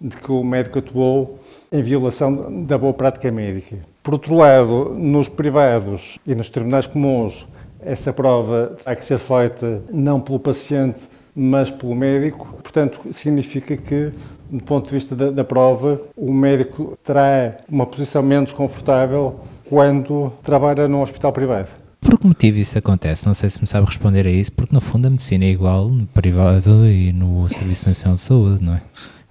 de 0.00 0.16
que 0.16 0.32
o 0.32 0.42
médico 0.42 0.78
atuou 0.78 1.38
em 1.70 1.82
violação 1.82 2.64
da 2.64 2.78
boa 2.78 2.94
prática 2.94 3.30
médica. 3.30 3.76
Por 4.02 4.14
outro 4.14 4.34
lado, 4.34 4.94
nos 4.96 5.28
privados 5.28 6.18
e 6.26 6.34
nos 6.34 6.48
tribunais 6.48 6.86
comuns, 6.86 7.46
essa 7.82 8.12
prova 8.12 8.76
terá 8.82 8.96
que 8.96 9.04
ser 9.04 9.18
feita 9.18 9.82
não 9.90 10.20
pelo 10.20 10.38
paciente, 10.38 11.02
mas 11.34 11.70
pelo 11.70 11.94
médico. 11.94 12.46
Portanto, 12.62 13.00
significa 13.12 13.76
que, 13.76 14.12
do 14.50 14.62
ponto 14.64 14.86
de 14.86 14.92
vista 14.92 15.14
da, 15.14 15.30
da 15.30 15.44
prova, 15.44 16.00
o 16.16 16.32
médico 16.32 16.98
terá 17.04 17.56
uma 17.68 17.86
posição 17.86 18.22
menos 18.22 18.52
confortável 18.52 19.40
quando 19.68 20.32
trabalha 20.42 20.88
num 20.88 21.02
hospital 21.02 21.32
privado. 21.32 21.68
Por 22.00 22.18
que 22.18 22.26
motivo 22.26 22.58
isso 22.58 22.78
acontece? 22.78 23.26
Não 23.26 23.34
sei 23.34 23.50
se 23.50 23.60
me 23.60 23.66
sabe 23.66 23.86
responder 23.86 24.26
a 24.26 24.30
isso, 24.30 24.50
porque 24.52 24.74
no 24.74 24.80
fundo 24.80 25.06
a 25.06 25.10
medicina 25.10 25.44
é 25.44 25.50
igual 25.50 25.88
no 25.88 26.06
privado 26.06 26.86
e 26.86 27.12
no 27.12 27.48
Serviço 27.48 27.88
Nacional 27.88 28.16
de 28.16 28.22
Saúde, 28.22 28.64
não 28.64 28.74
é? 28.74 28.82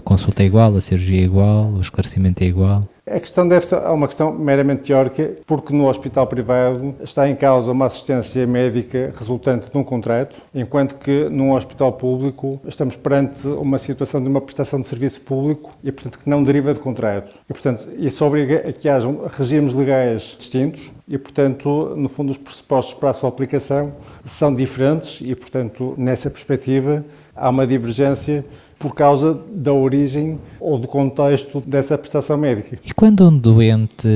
Consulta 0.09 0.41
é 0.41 0.47
igual, 0.47 0.75
a 0.75 0.81
cirurgia 0.81 1.21
é 1.21 1.23
igual, 1.23 1.65
o 1.65 1.81
esclarecimento 1.81 2.43
é 2.43 2.47
igual. 2.47 2.83
A 3.05 3.19
questão 3.19 3.47
deve 3.47 3.63
ser 3.63 3.75
uma 3.75 4.07
questão 4.07 4.33
meramente 4.33 4.81
teórica, 4.81 5.33
porque 5.45 5.71
no 5.71 5.87
hospital 5.87 6.25
privado 6.25 6.95
está 7.03 7.29
em 7.29 7.35
causa 7.35 7.71
uma 7.71 7.85
assistência 7.85 8.47
médica 8.47 9.13
resultante 9.15 9.69
de 9.69 9.77
um 9.77 9.83
contrato, 9.83 10.37
enquanto 10.53 10.97
que 10.97 11.29
num 11.31 11.53
hospital 11.53 11.93
público 11.93 12.59
estamos 12.65 12.95
perante 12.95 13.47
uma 13.47 13.77
situação 13.77 14.19
de 14.19 14.27
uma 14.27 14.41
prestação 14.41 14.81
de 14.81 14.87
serviço 14.87 15.21
público 15.21 15.69
e, 15.83 15.91
portanto, 15.91 16.17
que 16.17 16.27
não 16.27 16.41
deriva 16.41 16.73
de 16.73 16.79
contrato. 16.79 17.31
E, 17.47 17.53
portanto, 17.53 17.87
isso 17.95 18.25
obriga 18.25 18.67
a 18.67 18.73
que 18.73 18.89
hajam 18.89 19.27
regimes 19.37 19.75
legais 19.75 20.35
distintos 20.39 20.91
e, 21.07 21.19
portanto, 21.19 21.93
no 21.95 22.09
fundo, 22.09 22.31
os 22.31 22.37
pressupostos 22.39 22.95
para 22.95 23.11
a 23.11 23.13
sua 23.13 23.29
aplicação 23.29 23.93
são 24.23 24.53
diferentes 24.55 25.21
e, 25.21 25.35
portanto, 25.35 25.93
nessa 25.97 26.31
perspectiva, 26.31 27.05
há 27.35 27.49
uma 27.49 27.65
divergência 27.65 28.43
por 28.79 28.95
causa 28.95 29.37
da 29.51 29.73
origem 29.73 30.39
ou 30.57 30.79
do 30.79 30.87
contexto 30.87 31.61
dessa 31.61 31.97
prestação 31.97 32.37
médica. 32.37 32.79
E 32.83 32.93
quando 32.93 33.27
um 33.27 33.37
doente 33.37 34.07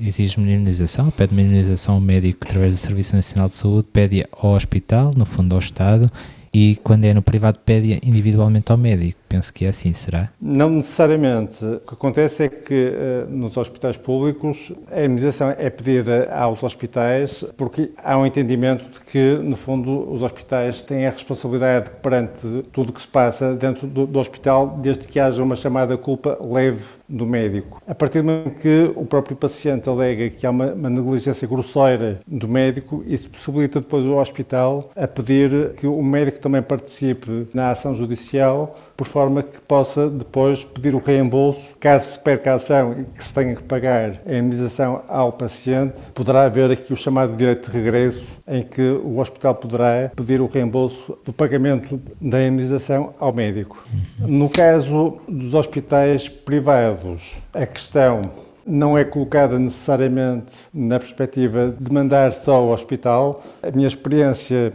exige 0.00 0.38
uma 0.38 0.48
imunização, 0.48 1.10
pede 1.10 1.32
uma 1.32 1.42
imunização 1.42 1.96
ao 1.96 2.00
médico 2.00 2.38
através 2.42 2.72
do 2.72 2.78
Serviço 2.78 3.16
Nacional 3.16 3.48
de 3.48 3.56
Saúde, 3.56 3.88
pede 3.92 4.24
ao 4.30 4.52
hospital, 4.52 5.12
no 5.16 5.26
fundo 5.26 5.54
ao 5.54 5.58
Estado, 5.58 6.06
e 6.54 6.76
quando 6.84 7.04
é 7.04 7.12
no 7.12 7.22
privado 7.22 7.58
pede 7.64 7.98
individualmente 8.04 8.70
ao 8.70 8.78
médico. 8.78 9.18
Penso 9.32 9.50
que 9.50 9.64
é 9.64 9.68
assim, 9.68 9.94
será? 9.94 10.28
Não 10.38 10.68
necessariamente. 10.68 11.64
O 11.64 11.80
que 11.80 11.94
acontece 11.94 12.44
é 12.44 12.48
que 12.50 12.92
uh, 12.92 13.30
nos 13.30 13.56
hospitais 13.56 13.96
públicos 13.96 14.70
a 14.90 15.00
imunização 15.00 15.54
é 15.56 15.70
pedida 15.70 16.30
aos 16.30 16.62
hospitais 16.62 17.42
porque 17.56 17.92
há 18.04 18.18
um 18.18 18.26
entendimento 18.26 18.84
de 18.90 19.00
que, 19.00 19.38
no 19.42 19.56
fundo, 19.56 20.12
os 20.12 20.22
hospitais 20.22 20.82
têm 20.82 21.06
a 21.06 21.10
responsabilidade 21.10 21.88
perante 22.02 22.60
tudo 22.72 22.90
o 22.90 22.92
que 22.92 23.00
se 23.00 23.08
passa 23.08 23.54
dentro 23.54 23.86
do, 23.86 24.06
do 24.06 24.18
hospital, 24.18 24.78
desde 24.82 25.08
que 25.08 25.18
haja 25.18 25.42
uma 25.42 25.56
chamada 25.56 25.96
culpa 25.96 26.38
leve 26.38 26.84
do 27.08 27.24
médico. 27.24 27.82
A 27.88 27.94
partir 27.94 28.20
do 28.20 28.26
momento 28.26 28.60
que 28.60 28.92
o 28.94 29.06
próprio 29.06 29.34
paciente 29.34 29.88
alega 29.88 30.28
que 30.28 30.46
há 30.46 30.50
uma, 30.50 30.74
uma 30.74 30.90
negligência 30.90 31.48
grosseira 31.48 32.20
do 32.26 32.48
médico, 32.48 33.02
isso 33.06 33.30
possibilita 33.30 33.80
depois 33.80 34.04
o 34.04 34.12
hospital 34.18 34.90
a 34.94 35.08
pedir 35.08 35.72
que 35.72 35.86
o 35.86 36.02
médico 36.02 36.38
também 36.38 36.60
participe 36.60 37.48
na 37.54 37.70
ação 37.70 37.94
judicial, 37.94 38.74
por 38.94 39.06
forma 39.06 39.21
que 39.42 39.60
possa 39.60 40.08
depois 40.08 40.64
pedir 40.64 40.94
o 40.94 40.98
reembolso, 40.98 41.76
caso 41.78 42.12
se 42.12 42.18
perca 42.18 42.52
a 42.52 42.54
ação 42.54 42.96
e 42.98 43.04
que 43.04 43.22
se 43.22 43.32
tenha 43.32 43.54
que 43.54 43.62
pagar 43.62 44.20
a 44.26 44.32
indemnização 44.32 45.02
ao 45.08 45.32
paciente, 45.32 46.00
poderá 46.14 46.42
haver 46.42 46.70
aqui 46.70 46.92
o 46.92 46.96
chamado 46.96 47.36
direito 47.36 47.70
de 47.70 47.76
regresso, 47.76 48.26
em 48.46 48.62
que 48.62 48.82
o 48.82 49.18
hospital 49.18 49.54
poderá 49.54 50.10
pedir 50.14 50.40
o 50.40 50.46
reembolso 50.46 51.18
do 51.24 51.32
pagamento 51.32 52.00
da 52.20 52.42
indemnização 52.42 53.14
ao 53.18 53.32
médico. 53.32 53.82
No 54.18 54.48
caso 54.48 55.20
dos 55.28 55.54
hospitais 55.54 56.28
privados, 56.28 57.40
a 57.52 57.66
questão 57.66 58.22
não 58.66 58.96
é 58.96 59.04
colocada 59.04 59.58
necessariamente 59.58 60.68
na 60.72 60.98
perspectiva 60.98 61.74
de 61.78 61.92
mandar 61.92 62.32
só 62.32 62.54
ao 62.54 62.68
hospital. 62.68 63.42
A 63.62 63.70
minha 63.70 63.88
experiência 63.88 64.72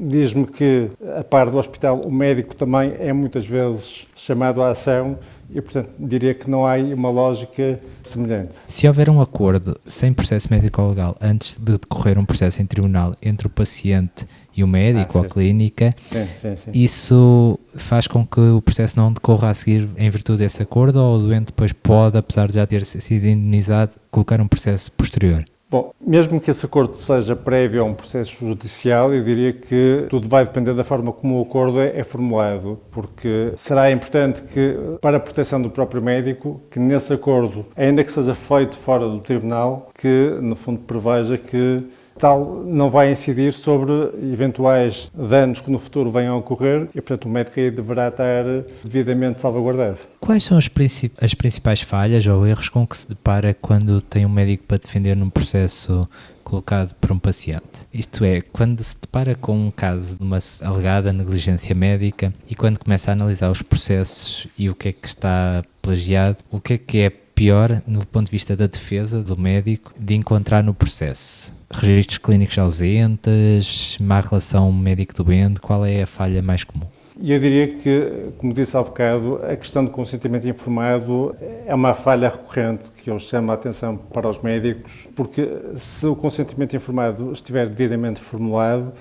diz-me 0.00 0.46
que, 0.46 0.88
a 1.18 1.22
par 1.22 1.50
do 1.50 1.58
hospital, 1.58 2.00
o 2.00 2.10
médico 2.10 2.56
também 2.56 2.94
é 2.98 3.12
muitas 3.12 3.44
vezes 3.44 4.08
chamado 4.16 4.62
à 4.62 4.70
ação 4.70 5.18
e, 5.52 5.60
portanto, 5.60 5.90
diria 5.98 6.32
que 6.32 6.48
não 6.48 6.66
há 6.66 6.76
uma 6.76 7.10
lógica 7.10 7.78
semelhante. 8.02 8.56
Se 8.66 8.86
houver 8.88 9.10
um 9.10 9.20
acordo 9.20 9.78
sem 9.84 10.12
processo 10.12 10.48
médico-legal 10.50 11.16
antes 11.20 11.58
de 11.58 11.72
decorrer 11.72 12.18
um 12.18 12.24
processo 12.24 12.62
em 12.62 12.66
tribunal 12.66 13.14
entre 13.20 13.46
o 13.46 13.50
paciente 13.50 14.26
e 14.56 14.64
o 14.64 14.68
médico 14.68 15.18
ah, 15.18 15.20
ou 15.20 15.26
a 15.26 15.28
clínica, 15.28 15.90
sim, 15.98 16.26
sim, 16.34 16.56
sim. 16.56 16.70
isso 16.74 17.58
faz 17.76 18.06
com 18.06 18.26
que 18.26 18.40
o 18.40 18.60
processo 18.60 18.98
não 18.98 19.12
decorra 19.12 19.50
a 19.50 19.54
seguir 19.54 19.88
em 19.96 20.10
virtude 20.10 20.38
desse 20.38 20.62
acordo 20.62 20.96
ou 20.96 21.16
o 21.16 21.18
doente 21.18 21.46
depois 21.46 21.72
pode, 21.72 22.16
apesar 22.16 22.48
de 22.48 22.54
já 22.54 22.66
ter 22.66 22.84
sido 22.84 23.26
indemnizado, 23.26 23.92
colocar 24.10 24.40
um 24.40 24.48
processo 24.48 24.90
posterior? 24.92 25.44
Bom, 25.70 25.92
mesmo 26.04 26.40
que 26.40 26.50
esse 26.50 26.66
acordo 26.66 26.96
seja 26.96 27.36
prévio 27.36 27.82
a 27.82 27.84
um 27.84 27.94
processo 27.94 28.44
judicial, 28.44 29.14
eu 29.14 29.22
diria 29.22 29.52
que 29.52 30.06
tudo 30.10 30.28
vai 30.28 30.44
depender 30.44 30.74
da 30.74 30.82
forma 30.82 31.12
como 31.12 31.38
o 31.38 31.42
acordo 31.42 31.80
é, 31.80 31.96
é 31.96 32.02
formulado, 32.02 32.80
porque 32.90 33.52
será 33.56 33.88
importante 33.88 34.42
que, 34.42 34.76
para 35.00 35.18
a 35.18 35.20
proteção 35.20 35.62
do 35.62 35.70
próprio 35.70 36.02
médico, 36.02 36.60
que 36.68 36.80
nesse 36.80 37.12
acordo, 37.12 37.62
ainda 37.76 38.02
que 38.02 38.10
seja 38.10 38.34
feito 38.34 38.76
fora 38.76 39.08
do 39.08 39.20
tribunal, 39.20 39.90
que 39.94 40.34
no 40.42 40.56
fundo 40.56 40.80
preveja 40.80 41.38
que 41.38 41.86
tal 42.20 42.62
não 42.66 42.90
vai 42.90 43.10
incidir 43.10 43.52
sobre 43.52 43.92
eventuais 44.32 45.10
danos 45.14 45.60
que 45.60 45.70
no 45.70 45.78
futuro 45.78 46.12
venham 46.12 46.34
a 46.34 46.38
ocorrer 46.38 46.86
e, 46.94 47.00
portanto, 47.00 47.24
o 47.24 47.28
médico 47.28 47.58
aí 47.58 47.70
deverá 47.70 48.08
estar 48.08 48.44
devidamente 48.84 49.40
salvaguardado. 49.40 49.98
Quais 50.20 50.44
são 50.44 50.58
as, 50.58 50.68
princip 50.68 51.14
as 51.20 51.34
principais 51.34 51.80
falhas 51.80 52.26
ou 52.26 52.46
erros 52.46 52.68
com 52.68 52.86
que 52.86 52.96
se 52.96 53.08
depara 53.08 53.54
quando 53.54 54.00
tem 54.00 54.26
um 54.26 54.28
médico 54.28 54.64
para 54.68 54.76
defender 54.76 55.16
num 55.16 55.30
processo 55.30 56.02
colocado 56.44 56.94
por 57.00 57.12
um 57.12 57.18
paciente. 57.18 57.62
Isto 57.94 58.24
é, 58.24 58.40
quando 58.40 58.82
se 58.82 58.96
depara 59.00 59.36
com 59.36 59.68
um 59.68 59.70
caso 59.70 60.16
de 60.16 60.22
uma 60.22 60.38
alegada 60.62 61.12
negligência 61.12 61.74
médica 61.74 62.32
e 62.48 62.56
quando 62.56 62.78
começa 62.78 63.10
a 63.10 63.12
analisar 63.12 63.50
os 63.50 63.62
processos 63.62 64.48
e 64.58 64.68
o 64.68 64.74
que 64.74 64.88
é 64.88 64.92
que 64.92 65.06
está 65.06 65.62
plagiado, 65.80 66.38
o 66.50 66.60
que 66.60 66.74
é 66.74 66.78
que 66.78 66.98
é 66.98 67.12
pior 67.40 67.80
no 67.86 68.04
ponto 68.04 68.26
de 68.26 68.32
vista 68.32 68.54
da 68.54 68.66
defesa 68.66 69.22
do 69.22 69.34
médico 69.34 69.94
de 69.98 70.14
encontrar 70.14 70.62
no 70.62 70.74
processo? 70.74 71.58
registros 71.72 72.18
clínicos 72.18 72.58
ausentes, 72.58 73.96
má 73.98 74.20
relação 74.20 74.70
médico-doente, 74.70 75.58
qual 75.60 75.86
é 75.86 76.02
a 76.02 76.06
falha 76.06 76.42
mais 76.42 76.64
comum? 76.64 76.86
Eu 77.22 77.38
diria 77.38 77.68
que, 77.68 78.32
como 78.36 78.52
disse 78.52 78.76
há 78.76 78.82
bocado, 78.82 79.40
a 79.42 79.56
questão 79.56 79.84
do 79.84 79.90
consentimento 79.90 80.48
informado 80.48 81.34
é 81.66 81.74
uma 81.74 81.94
falha 81.94 82.28
recorrente 82.28 82.90
que 82.90 83.08
eu 83.08 83.18
chamo 83.18 83.52
a 83.52 83.54
atenção 83.54 83.96
para 83.96 84.28
os 84.28 84.42
médicos, 84.42 85.08
porque 85.14 85.48
se 85.76 86.06
o 86.06 86.16
consentimento 86.16 86.74
informado 86.76 87.32
estiver 87.32 87.68
devidamente 87.68 88.20
formulado, 88.20 88.92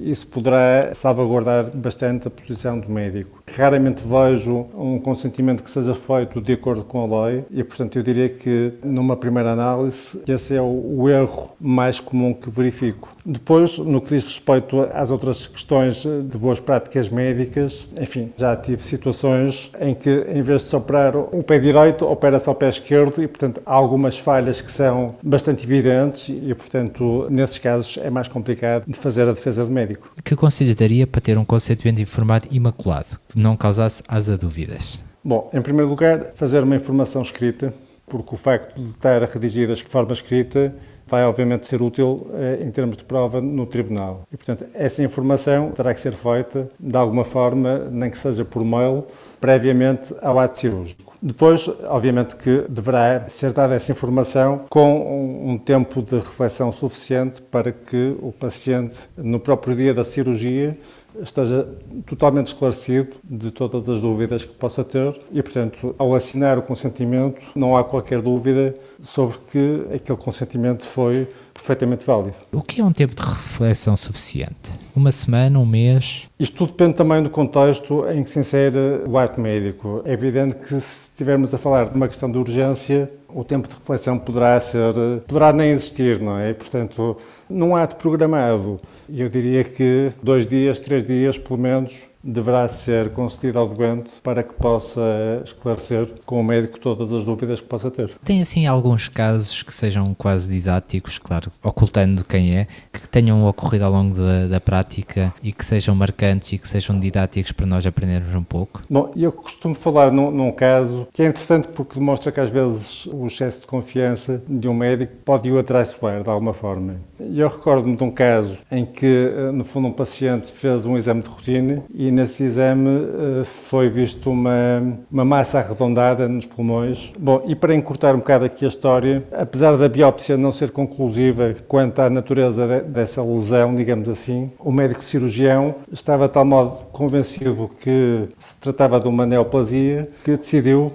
isso 0.00 0.26
poderá 0.28 0.92
salvaguardar 0.92 1.76
bastante 1.76 2.28
a 2.28 2.30
posição 2.30 2.78
do 2.78 2.88
médico. 2.88 3.42
Raramente 3.56 4.04
vejo 4.06 4.66
um 4.74 4.98
consentimento 4.98 5.62
que 5.62 5.70
seja 5.70 5.94
feito 5.94 6.40
de 6.40 6.52
acordo 6.52 6.84
com 6.84 7.02
a 7.02 7.26
lei 7.26 7.44
e, 7.50 7.62
portanto, 7.64 7.98
eu 7.98 8.02
diria 8.02 8.28
que, 8.28 8.74
numa 8.82 9.16
primeira 9.16 9.52
análise, 9.52 10.22
esse 10.28 10.56
é 10.56 10.62
o 10.62 11.08
erro 11.08 11.52
mais 11.60 12.00
comum 12.00 12.32
que 12.32 12.50
verifico. 12.50 13.08
Depois, 13.24 13.78
no 13.78 14.00
que 14.00 14.14
diz 14.14 14.24
respeito 14.24 14.88
às 14.92 15.10
outras 15.10 15.46
questões 15.46 16.02
de 16.02 16.38
boas 16.38 16.60
práticas 16.60 17.08
médicas, 17.08 17.88
enfim, 18.00 18.32
já 18.36 18.56
tive 18.56 18.82
situações 18.82 19.70
em 19.80 19.94
que, 19.94 20.26
em 20.28 20.42
vez 20.42 20.62
de 20.62 20.68
se 20.68 20.76
operar 20.76 21.16
o 21.16 21.42
pé 21.42 21.58
direito, 21.58 22.06
opera-se 22.06 22.48
ao 22.48 22.54
pé 22.54 22.68
esquerdo 22.68 23.22
e, 23.22 23.28
portanto, 23.28 23.60
há 23.64 23.72
algumas 23.72 24.18
falhas 24.18 24.60
que 24.60 24.70
são 24.70 25.14
bastante 25.22 25.64
evidentes 25.64 26.28
e, 26.28 26.54
portanto, 26.54 27.26
nesses 27.30 27.58
casos 27.58 27.98
é 28.02 28.10
mais 28.10 28.28
complicado 28.28 28.84
de 28.86 28.98
fazer 28.98 29.28
a 29.28 29.32
defesa 29.32 29.64
do 29.64 29.70
médico. 29.70 30.10
Que 30.24 30.34
conselhos 30.34 30.74
daria 30.74 31.06
para 31.06 31.20
ter 31.20 31.36
um 31.36 31.44
consentimento 31.44 32.00
informado 32.00 32.48
imaculado, 32.50 33.18
que 33.28 33.38
não 33.38 33.56
causasse 33.56 34.02
asa 34.08 34.36
dúvidas? 34.36 35.04
Bom, 35.22 35.50
em 35.52 35.60
primeiro 35.60 35.90
lugar, 35.90 36.32
fazer 36.32 36.62
uma 36.62 36.76
informação 36.76 37.20
escrita, 37.20 37.74
porque 38.10 38.34
o 38.34 38.36
facto 38.36 38.74
de 38.74 38.90
estar 38.90 39.22
redigida 39.22 39.72
de 39.72 39.84
forma 39.84 40.12
escrita 40.12 40.74
vai 41.06 41.24
obviamente 41.24 41.66
ser 41.66 41.80
útil 41.80 42.28
eh, 42.34 42.58
em 42.62 42.70
termos 42.70 42.96
de 42.96 43.04
prova 43.04 43.40
no 43.40 43.66
tribunal. 43.66 44.22
E, 44.32 44.36
portanto, 44.36 44.66
essa 44.74 45.02
informação 45.02 45.70
terá 45.70 45.94
que 45.94 46.00
ser 46.00 46.12
feita 46.12 46.68
de 46.78 46.96
alguma 46.96 47.24
forma, 47.24 47.88
nem 47.90 48.10
que 48.10 48.18
seja 48.18 48.44
por 48.44 48.64
mail, 48.64 49.04
previamente 49.40 50.14
ao 50.22 50.38
ato 50.38 50.58
cirúrgico. 50.58 51.12
Depois, 51.22 51.68
obviamente 51.84 52.34
que 52.36 52.64
deverá 52.68 53.28
ser 53.28 53.52
dada 53.52 53.74
essa 53.74 53.92
informação 53.92 54.64
com 54.70 55.50
um 55.52 55.58
tempo 55.58 56.00
de 56.00 56.16
reflexão 56.16 56.72
suficiente 56.72 57.42
para 57.42 57.72
que 57.72 58.16
o 58.22 58.32
paciente, 58.32 59.00
no 59.16 59.38
próprio 59.38 59.74
dia 59.74 59.92
da 59.92 60.04
cirurgia, 60.04 60.78
esteja 61.20 61.66
totalmente 62.06 62.48
esclarecido 62.48 63.16
de 63.24 63.50
todas 63.50 63.88
as 63.88 64.00
dúvidas 64.00 64.44
que 64.44 64.54
possa 64.54 64.84
ter 64.84 65.18
e, 65.32 65.42
portanto, 65.42 65.94
ao 65.98 66.14
assinar 66.14 66.58
o 66.58 66.62
consentimento, 66.62 67.40
não 67.54 67.76
há 67.76 67.84
qualquer 67.84 68.22
dúvida 68.22 68.74
sobre 69.02 69.38
que 69.50 69.86
aquele 69.94 70.18
consentimento 70.18 70.84
foi 70.84 71.28
perfeitamente 71.60 72.04
válido. 72.04 72.36
O 72.52 72.62
que 72.62 72.80
é 72.80 72.84
um 72.84 72.92
tempo 72.92 73.14
de 73.14 73.22
reflexão 73.22 73.96
suficiente? 73.96 74.72
Uma 74.96 75.12
semana, 75.12 75.58
um 75.58 75.66
mês? 75.66 76.26
Isto 76.38 76.56
tudo 76.56 76.70
depende 76.72 76.94
também 76.94 77.22
do 77.22 77.30
contexto 77.30 78.06
em 78.10 78.22
que 78.22 78.30
se 78.30 78.38
insere 78.38 78.78
o 79.06 79.18
ato 79.18 79.40
médico. 79.40 80.02
É 80.04 80.12
evidente 80.12 80.54
que 80.56 80.68
se 80.68 81.10
estivermos 81.10 81.54
a 81.54 81.58
falar 81.58 81.90
de 81.90 81.94
uma 81.94 82.08
questão 82.08 82.30
de 82.30 82.38
urgência, 82.38 83.10
o 83.28 83.44
tempo 83.44 83.68
de 83.68 83.74
reflexão 83.74 84.18
poderá 84.18 84.58
ser, 84.58 84.92
poderá 85.26 85.52
nem 85.52 85.70
existir, 85.70 86.20
não 86.20 86.38
é? 86.38 86.52
Portanto, 86.54 87.16
num 87.48 87.76
ato 87.76 87.96
programado, 87.96 88.76
eu 89.08 89.28
diria 89.28 89.62
que 89.62 90.10
dois 90.22 90.46
dias, 90.46 90.80
três 90.80 91.04
dias, 91.04 91.38
pelo 91.38 91.58
menos, 91.58 92.08
deverá 92.22 92.68
ser 92.68 93.10
concedido 93.10 93.58
ao 93.58 93.68
doente 93.68 94.12
para 94.22 94.42
que 94.42 94.54
possa 94.54 95.00
esclarecer 95.44 96.12
com 96.24 96.40
o 96.40 96.44
médico 96.44 96.78
todas 96.78 97.12
as 97.12 97.24
dúvidas 97.24 97.60
que 97.60 97.66
possa 97.66 97.90
ter. 97.90 98.10
Tem 98.24 98.42
assim 98.42 98.66
alguns 98.66 99.08
casos 99.08 99.62
que 99.62 99.72
sejam 99.72 100.14
quase 100.14 100.48
didáticos, 100.48 101.18
claro, 101.18 101.50
ocultando 101.62 102.24
quem 102.24 102.56
é, 102.56 102.66
que 102.92 103.08
tenham 103.08 103.46
ocorrido 103.46 103.84
ao 103.84 103.92
longo 103.92 104.14
da, 104.14 104.46
da 104.46 104.60
prática 104.60 105.32
e 105.42 105.52
que 105.52 105.64
sejam 105.64 105.94
marcantes 105.94 106.52
e 106.52 106.58
que 106.58 106.68
sejam 106.68 106.98
didáticos 106.98 107.52
para 107.52 107.66
nós 107.66 107.84
aprendermos 107.86 108.34
um 108.34 108.42
pouco? 108.42 108.82
Bom, 108.88 109.10
eu 109.16 109.32
costumo 109.32 109.74
falar 109.74 110.12
num, 110.12 110.30
num 110.30 110.52
caso 110.52 111.08
que 111.12 111.22
é 111.22 111.26
interessante 111.26 111.68
porque 111.68 111.98
demonstra 111.98 112.30
que 112.30 112.40
às 112.40 112.50
vezes 112.50 113.06
o 113.06 113.26
excesso 113.26 113.62
de 113.62 113.66
confiança 113.66 114.42
de 114.48 114.68
um 114.68 114.74
médico 114.74 115.12
pode 115.24 115.50
o 115.50 115.58
atraiçoar 115.58 116.22
de 116.22 116.30
alguma 116.30 116.52
forma. 116.52 116.96
Eu 117.18 117.48
recordo-me 117.48 117.96
de 117.96 118.04
um 118.04 118.10
caso 118.10 118.58
em 118.70 118.84
que, 118.84 119.34
eh, 119.36 119.50
no 119.50 119.64
fundo, 119.64 119.88
um 119.88 119.92
paciente 119.92 120.50
fez 120.50 120.86
um 120.86 120.96
exame 120.96 121.22
de 121.22 121.28
rotina 121.28 121.82
e 121.94 122.09
nesse 122.10 122.44
exame 122.44 122.88
eh, 122.88 123.44
foi 123.44 123.88
visto 123.88 124.30
uma, 124.30 124.98
uma 125.10 125.24
massa 125.24 125.58
arredondada 125.58 126.28
nos 126.28 126.46
pulmões. 126.46 127.12
Bom, 127.18 127.42
e 127.46 127.54
para 127.54 127.74
encurtar 127.74 128.14
um 128.14 128.18
bocado 128.18 128.44
aqui 128.44 128.64
a 128.64 128.68
história, 128.68 129.22
apesar 129.32 129.76
da 129.76 129.88
biópsia 129.88 130.36
não 130.36 130.52
ser 130.52 130.70
conclusiva 130.70 131.54
quanto 131.68 132.00
à 132.00 132.10
natureza 132.10 132.66
de, 132.66 132.80
dessa 132.88 133.22
lesão, 133.22 133.74
digamos 133.74 134.08
assim, 134.08 134.50
o 134.58 134.72
médico 134.72 135.02
cirurgião 135.02 135.74
estava 135.92 136.26
de 136.26 136.34
tal 136.34 136.44
modo 136.44 136.78
convencido 136.92 137.70
que 137.80 138.28
se 138.38 138.58
tratava 138.58 139.00
de 139.00 139.08
uma 139.08 139.26
neoplasia 139.26 140.08
que 140.24 140.36
decidiu 140.36 140.92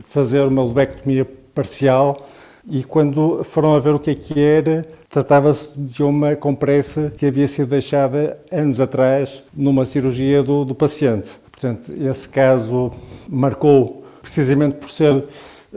fazer 0.00 0.42
uma 0.42 0.62
lobectomia 0.62 1.26
parcial 1.54 2.16
e 2.70 2.84
quando 2.84 3.42
foram 3.44 3.74
a 3.74 3.80
ver 3.80 3.94
o 3.94 3.98
que 3.98 4.10
é 4.10 4.14
que 4.14 4.40
era, 4.40 4.86
tratava-se 5.08 5.78
de 5.80 6.02
uma 6.02 6.36
compressa 6.36 7.12
que 7.16 7.26
havia 7.26 7.48
sido 7.48 7.68
deixada 7.68 8.38
anos 8.52 8.80
atrás 8.80 9.42
numa 9.54 9.84
cirurgia 9.84 10.42
do, 10.42 10.64
do 10.64 10.74
paciente. 10.74 11.40
Portanto, 11.50 11.92
esse 11.98 12.28
caso 12.28 12.92
marcou 13.28 14.04
precisamente 14.20 14.76
por 14.76 14.90
ser 14.90 15.24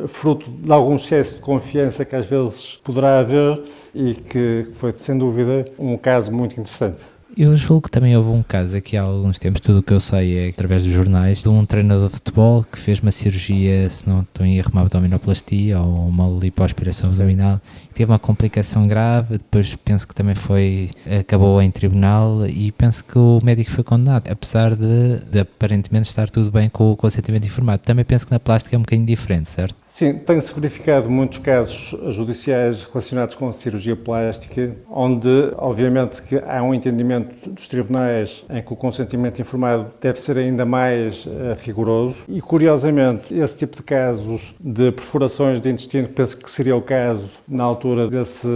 fruto 0.07 0.49
de 0.49 0.71
algum 0.71 0.95
excesso 0.95 1.35
de 1.35 1.41
confiança 1.41 2.05
que 2.05 2.15
às 2.15 2.25
vezes 2.25 2.79
poderá 2.83 3.19
haver 3.19 3.63
e 3.93 4.13
que 4.13 4.67
foi, 4.73 4.93
sem 4.93 5.17
dúvida, 5.17 5.65
um 5.79 5.97
caso 5.97 6.31
muito 6.31 6.53
interessante. 6.53 7.03
Eu 7.37 7.55
julgo 7.55 7.83
que 7.83 7.91
também 7.91 8.15
houve 8.15 8.29
um 8.29 8.43
caso 8.43 8.75
aqui 8.75 8.97
há 8.97 9.03
alguns 9.03 9.39
tempos, 9.39 9.61
tudo 9.61 9.79
o 9.79 9.83
que 9.83 9.93
eu 9.93 9.99
sei 9.99 10.37
é 10.37 10.49
através 10.49 10.83
dos 10.83 10.91
jornais, 10.91 11.41
de 11.41 11.47
um 11.47 11.65
treinador 11.65 12.07
de 12.07 12.15
futebol 12.15 12.63
que 12.63 12.77
fez 12.77 12.99
uma 12.99 13.11
cirurgia, 13.11 13.89
se 13.89 14.07
não 14.07 14.19
estou 14.19 14.45
em 14.45 14.57
erro, 14.57 14.69
uma 14.73 14.81
abdominoplastia 14.81 15.79
ou 15.79 16.07
uma 16.07 16.27
lipoaspiração 16.27 17.09
abdominal 17.09 17.59
teve 17.93 18.11
uma 18.11 18.19
complicação 18.19 18.87
grave, 18.87 19.37
depois 19.37 19.75
penso 19.75 20.07
que 20.07 20.15
também 20.15 20.35
foi, 20.35 20.89
acabou 21.19 21.61
em 21.61 21.69
tribunal 21.69 22.47
e 22.47 22.71
penso 22.71 23.03
que 23.03 23.17
o 23.17 23.39
médico 23.43 23.71
foi 23.71 23.83
condenado, 23.83 24.29
apesar 24.29 24.75
de, 24.75 25.19
de 25.29 25.39
aparentemente 25.39 26.09
estar 26.09 26.29
tudo 26.29 26.49
bem 26.51 26.69
com 26.69 26.91
o 26.91 26.97
consentimento 26.97 27.45
informado. 27.45 27.83
Também 27.83 28.05
penso 28.05 28.25
que 28.25 28.31
na 28.31 28.39
plástica 28.39 28.75
é 28.75 28.79
um 28.79 28.81
bocadinho 28.81 29.05
diferente, 29.05 29.49
certo? 29.49 29.75
Sim, 29.85 30.13
tem-se 30.13 30.53
verificado 30.53 31.09
muitos 31.09 31.39
casos 31.39 31.95
judiciais 32.13 32.83
relacionados 32.83 33.35
com 33.35 33.49
a 33.49 33.53
cirurgia 33.53 33.95
plástica, 33.95 34.75
onde, 34.89 35.29
obviamente, 35.57 36.21
que 36.23 36.41
há 36.47 36.63
um 36.63 36.73
entendimento 36.73 37.20
dos 37.21 37.67
tribunais 37.67 38.45
em 38.49 38.61
que 38.61 38.73
o 38.73 38.75
consentimento 38.75 39.41
informado 39.41 39.87
deve 40.01 40.19
ser 40.19 40.37
ainda 40.37 40.65
mais 40.65 41.25
uh, 41.25 41.31
rigoroso 41.59 42.23
e, 42.27 42.41
curiosamente, 42.41 43.33
esse 43.33 43.57
tipo 43.57 43.77
de 43.77 43.83
casos 43.83 44.55
de 44.59 44.91
perfurações 44.91 45.61
de 45.61 45.69
intestino, 45.69 46.07
penso 46.07 46.37
que 46.37 46.49
seria 46.49 46.75
o 46.75 46.81
caso 46.81 47.29
na 47.47 47.63
altura 47.63 47.91
altura 47.91 48.07
desse, 48.07 48.47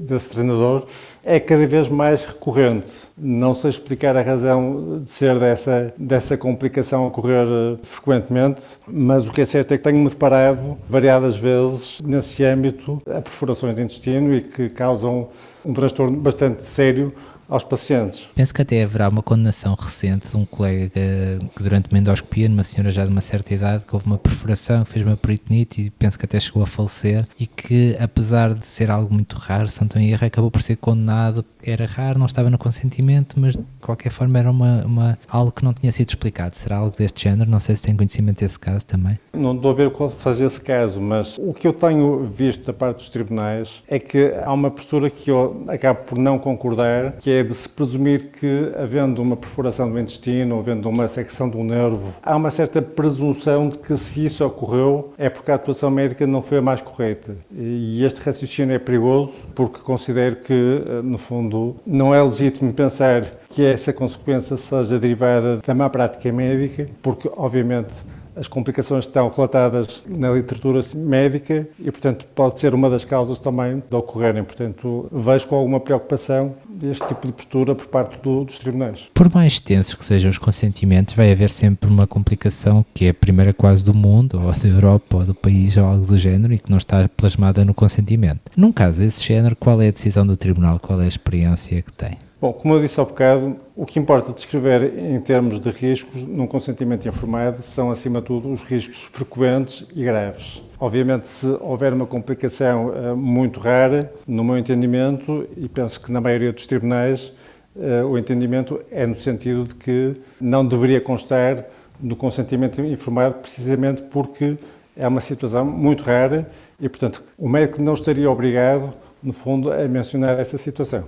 desse 0.00 0.30
treinador 0.30 0.86
é 1.24 1.38
cada 1.38 1.66
vez 1.66 1.88
mais 1.88 2.24
recorrente. 2.24 2.90
Não 3.16 3.52
sei 3.52 3.70
explicar 3.70 4.16
a 4.16 4.22
razão 4.22 5.02
de 5.04 5.10
ser 5.10 5.38
dessa, 5.38 5.92
dessa 5.98 6.36
complicação 6.36 7.06
ocorrer 7.06 7.46
eh, 7.46 7.76
frequentemente, 7.82 8.62
mas 8.88 9.28
o 9.28 9.32
que 9.32 9.42
é 9.42 9.44
certo 9.44 9.74
é 9.74 9.78
que 9.78 9.84
tenho-me 9.84 10.08
deparado 10.08 10.78
variadas 10.88 11.36
vezes 11.36 12.00
nesse 12.02 12.42
âmbito 12.44 12.98
a 13.06 13.20
perfurações 13.20 13.74
de 13.74 13.82
intestino 13.82 14.34
e 14.34 14.40
que 14.40 14.70
causam 14.70 15.28
um 15.64 15.74
transtorno 15.74 16.16
bastante 16.16 16.64
sério 16.64 17.12
aos 17.50 17.64
pacientes. 17.64 18.28
Penso 18.34 18.54
que 18.54 18.62
até 18.62 18.84
haverá 18.84 19.08
uma 19.08 19.22
condenação 19.22 19.74
recente 19.74 20.28
de 20.28 20.36
um 20.36 20.46
colega 20.46 20.88
que, 20.90 21.62
durante 21.62 21.90
uma 21.90 21.98
endoscopia, 21.98 22.48
numa 22.48 22.62
senhora 22.62 22.92
já 22.92 23.04
de 23.04 23.10
uma 23.10 23.20
certa 23.20 23.52
idade, 23.52 23.84
que 23.84 23.94
houve 23.94 24.06
uma 24.06 24.16
perfuração, 24.16 24.84
fez 24.84 25.04
uma 25.04 25.16
peritonite 25.16 25.82
e 25.82 25.90
penso 25.90 26.18
que 26.18 26.24
até 26.24 26.38
chegou 26.38 26.62
a 26.62 26.66
falecer 26.66 27.26
e 27.38 27.46
que, 27.46 27.96
apesar 27.98 28.54
de 28.54 28.66
ser 28.66 28.90
algo 28.90 29.12
muito 29.12 29.36
raro, 29.36 29.68
Santo 29.68 29.98
Erro 29.98 30.24
acabou 30.24 30.50
por 30.50 30.62
ser 30.62 30.76
condenado. 30.76 31.44
Era 31.62 31.84
raro, 31.84 32.18
não 32.18 32.26
estava 32.26 32.48
no 32.48 32.56
consentimento, 32.56 33.38
mas 33.38 33.54
de 33.54 33.64
qualquer 33.82 34.10
forma 34.10 34.38
era 34.38 34.50
uma, 34.50 34.84
uma, 34.84 35.18
algo 35.28 35.50
que 35.50 35.64
não 35.64 35.74
tinha 35.74 35.90
sido 35.92 36.08
explicado. 36.08 36.56
Será 36.56 36.78
algo 36.78 36.94
deste 36.96 37.24
género? 37.24 37.50
Não 37.50 37.60
sei 37.60 37.74
se 37.76 37.82
tem 37.82 37.96
conhecimento 37.96 38.38
desse 38.40 38.58
caso 38.58 38.86
também. 38.86 39.18
Não 39.32 39.54
estou 39.54 39.72
a 39.72 39.74
ver 39.74 39.90
qual 39.90 40.08
seja 40.08 40.46
esse 40.46 40.60
caso, 40.60 41.00
mas 41.00 41.36
o 41.38 41.52
que 41.52 41.66
eu 41.66 41.72
tenho 41.72 42.24
visto 42.24 42.64
da 42.64 42.72
parte 42.72 42.98
dos 42.98 43.10
tribunais 43.10 43.82
é 43.88 43.98
que 43.98 44.32
há 44.42 44.52
uma 44.52 44.70
postura 44.70 45.10
que 45.10 45.30
eu 45.30 45.64
acabo 45.68 46.00
por 46.04 46.18
não 46.18 46.38
concordar, 46.38 47.12
que 47.12 47.30
é 47.30 47.39
é 47.40 47.42
de 47.42 47.54
se 47.54 47.68
presumir 47.68 48.30
que, 48.32 48.72
havendo 48.76 49.22
uma 49.22 49.36
perfuração 49.36 49.90
do 49.90 49.98
intestino, 49.98 50.58
havendo 50.58 50.88
uma 50.88 51.08
secção 51.08 51.48
do 51.48 51.64
nervo, 51.64 52.14
há 52.22 52.36
uma 52.36 52.50
certa 52.50 52.82
presunção 52.82 53.68
de 53.68 53.78
que 53.78 53.96
se 53.96 54.24
isso 54.26 54.44
ocorreu 54.44 55.12
é 55.16 55.28
porque 55.28 55.50
a 55.50 55.54
atuação 55.54 55.90
médica 55.90 56.26
não 56.26 56.42
foi 56.42 56.58
a 56.58 56.62
mais 56.62 56.80
correta. 56.80 57.36
E 57.50 58.04
este 58.04 58.20
raciocínio 58.20 58.74
é 58.74 58.78
perigoso 58.78 59.48
porque 59.54 59.80
considero 59.80 60.36
que, 60.36 60.52
eh, 60.86 61.02
no 61.02 61.18
fundo, 61.18 61.76
não 61.86 62.14
é 62.14 62.22
legítimo 62.22 62.72
pensar 62.72 63.24
que 63.48 63.64
essa 63.64 63.92
consequência 63.92 64.56
seja 64.56 64.98
derivada 64.98 65.56
da 65.56 65.74
má 65.74 65.88
prática 65.88 66.30
médica, 66.32 66.86
porque, 67.02 67.30
obviamente, 67.36 67.94
as 68.36 68.46
complicações 68.46 69.04
estão 69.04 69.28
relatadas 69.28 70.02
na 70.08 70.30
literatura 70.30 70.80
médica 70.94 71.68
e, 71.78 71.90
portanto, 71.90 72.26
pode 72.34 72.58
ser 72.58 72.74
uma 72.74 72.88
das 72.88 73.04
causas 73.04 73.38
também 73.38 73.82
de 73.86 73.96
ocorrerem. 73.96 74.44
Portanto, 74.44 75.08
vejo 75.10 75.46
com 75.46 75.56
alguma 75.56 75.80
preocupação 75.80 76.54
este 76.86 77.06
tipo 77.08 77.26
de 77.26 77.32
postura 77.32 77.74
por 77.74 77.86
parte 77.86 78.20
do, 78.20 78.44
dos 78.44 78.58
tribunais. 78.58 79.08
Por 79.14 79.32
mais 79.32 79.54
extensos 79.54 79.94
que 79.94 80.04
sejam 80.04 80.30
os 80.30 80.38
consentimentos, 80.38 81.14
vai 81.14 81.32
haver 81.32 81.50
sempre 81.50 81.90
uma 81.90 82.06
complicação 82.06 82.84
que 82.94 83.06
é 83.06 83.10
a 83.10 83.14
primeira 83.14 83.52
quase 83.52 83.84
do 83.84 83.96
mundo, 83.96 84.40
ou 84.40 84.52
da 84.52 84.68
Europa, 84.68 85.16
ou 85.16 85.24
do 85.24 85.34
país, 85.34 85.76
ou 85.76 85.84
algo 85.84 86.06
do 86.06 86.18
género, 86.18 86.52
e 86.52 86.58
que 86.58 86.70
não 86.70 86.78
está 86.78 87.08
plasmada 87.16 87.64
no 87.64 87.74
consentimento. 87.74 88.50
Num 88.56 88.72
caso 88.72 88.98
desse 88.98 89.24
género, 89.24 89.56
qual 89.56 89.80
é 89.80 89.88
a 89.88 89.92
decisão 89.92 90.26
do 90.26 90.36
tribunal? 90.36 90.78
Qual 90.78 91.00
é 91.00 91.04
a 91.04 91.08
experiência 91.08 91.82
que 91.82 91.92
tem? 91.92 92.16
Bom, 92.40 92.54
como 92.54 92.72
eu 92.72 92.80
disse 92.80 92.98
há 92.98 93.04
bocado, 93.04 93.56
o 93.76 93.84
que 93.84 93.98
importa 93.98 94.32
descrever 94.32 94.98
em 94.98 95.20
termos 95.20 95.60
de 95.60 95.68
riscos 95.68 96.26
num 96.26 96.46
consentimento 96.46 97.06
informado 97.06 97.60
são, 97.60 97.90
acima 97.90 98.20
de 98.20 98.26
tudo, 98.26 98.50
os 98.50 98.62
riscos 98.62 99.02
frequentes 99.02 99.86
e 99.94 100.02
graves. 100.02 100.62
Obviamente, 100.80 101.28
se 101.28 101.46
houver 101.60 101.92
uma 101.92 102.06
complicação 102.06 102.88
uh, 102.88 103.14
muito 103.14 103.60
rara, 103.60 104.10
no 104.26 104.42
meu 104.42 104.56
entendimento, 104.56 105.46
e 105.54 105.68
penso 105.68 106.00
que 106.00 106.10
na 106.10 106.22
maioria 106.22 106.50
dos 106.54 106.66
tribunais, 106.66 107.34
uh, 107.76 108.06
o 108.06 108.16
entendimento 108.16 108.80
é 108.90 109.06
no 109.06 109.14
sentido 109.14 109.66
de 109.66 109.74
que 109.74 110.14
não 110.40 110.64
deveria 110.66 110.98
constar 110.98 111.66
no 112.00 112.16
consentimento 112.16 112.80
informado, 112.80 113.34
precisamente 113.34 114.00
porque 114.04 114.56
é 114.96 115.06
uma 115.06 115.20
situação 115.20 115.66
muito 115.66 116.02
rara 116.02 116.46
e, 116.80 116.88
portanto, 116.88 117.22
o 117.36 117.46
médico 117.46 117.82
não 117.82 117.92
estaria 117.92 118.30
obrigado, 118.30 118.90
no 119.22 119.34
fundo, 119.34 119.70
a 119.70 119.86
mencionar 119.86 120.40
essa 120.40 120.56
situação. 120.56 121.04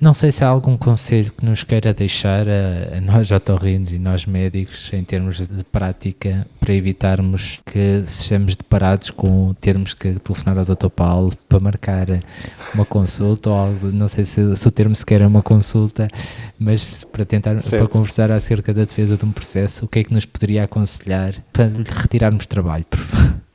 Não 0.00 0.12
sei 0.12 0.30
se 0.30 0.44
há 0.44 0.48
algum 0.48 0.76
conselho 0.76 1.32
que 1.32 1.44
nos 1.44 1.62
queira 1.62 1.94
deixar 1.94 2.46
a, 2.48 2.98
a 2.98 3.00
nós 3.00 3.30
otorrinos 3.30 3.90
e 3.92 3.98
nós 3.98 4.26
médicos 4.26 4.90
em 4.92 5.02
termos 5.02 5.46
de 5.46 5.64
prática 5.64 6.46
para 6.60 6.74
evitarmos 6.74 7.60
que 7.64 8.02
sejamos 8.04 8.56
deparados 8.56 9.10
com 9.10 9.54
termos 9.54 9.94
que 9.94 10.14
telefonar 10.18 10.58
ao 10.58 10.64
Dr. 10.64 10.88
Paulo 10.88 11.32
para 11.48 11.60
marcar 11.60 12.06
uma 12.74 12.84
consulta 12.84 13.50
ou 13.50 13.56
algo, 13.56 13.86
não 13.92 14.08
sei 14.08 14.24
se, 14.24 14.54
se 14.54 14.68
o 14.68 14.70
termo 14.70 14.94
sequer 14.94 15.22
é 15.22 15.26
uma 15.26 15.42
consulta, 15.42 16.08
mas 16.58 17.04
para 17.04 17.24
tentar 17.24 17.56
para 17.62 17.88
conversar 17.88 18.30
acerca 18.30 18.74
da 18.74 18.84
defesa 18.84 19.16
de 19.16 19.24
um 19.24 19.32
processo, 19.32 19.86
o 19.86 19.88
que 19.88 20.00
é 20.00 20.04
que 20.04 20.12
nos 20.12 20.24
poderia 20.26 20.64
aconselhar 20.64 21.34
para 21.52 21.70
retirarmos 22.02 22.46
trabalho? 22.46 22.84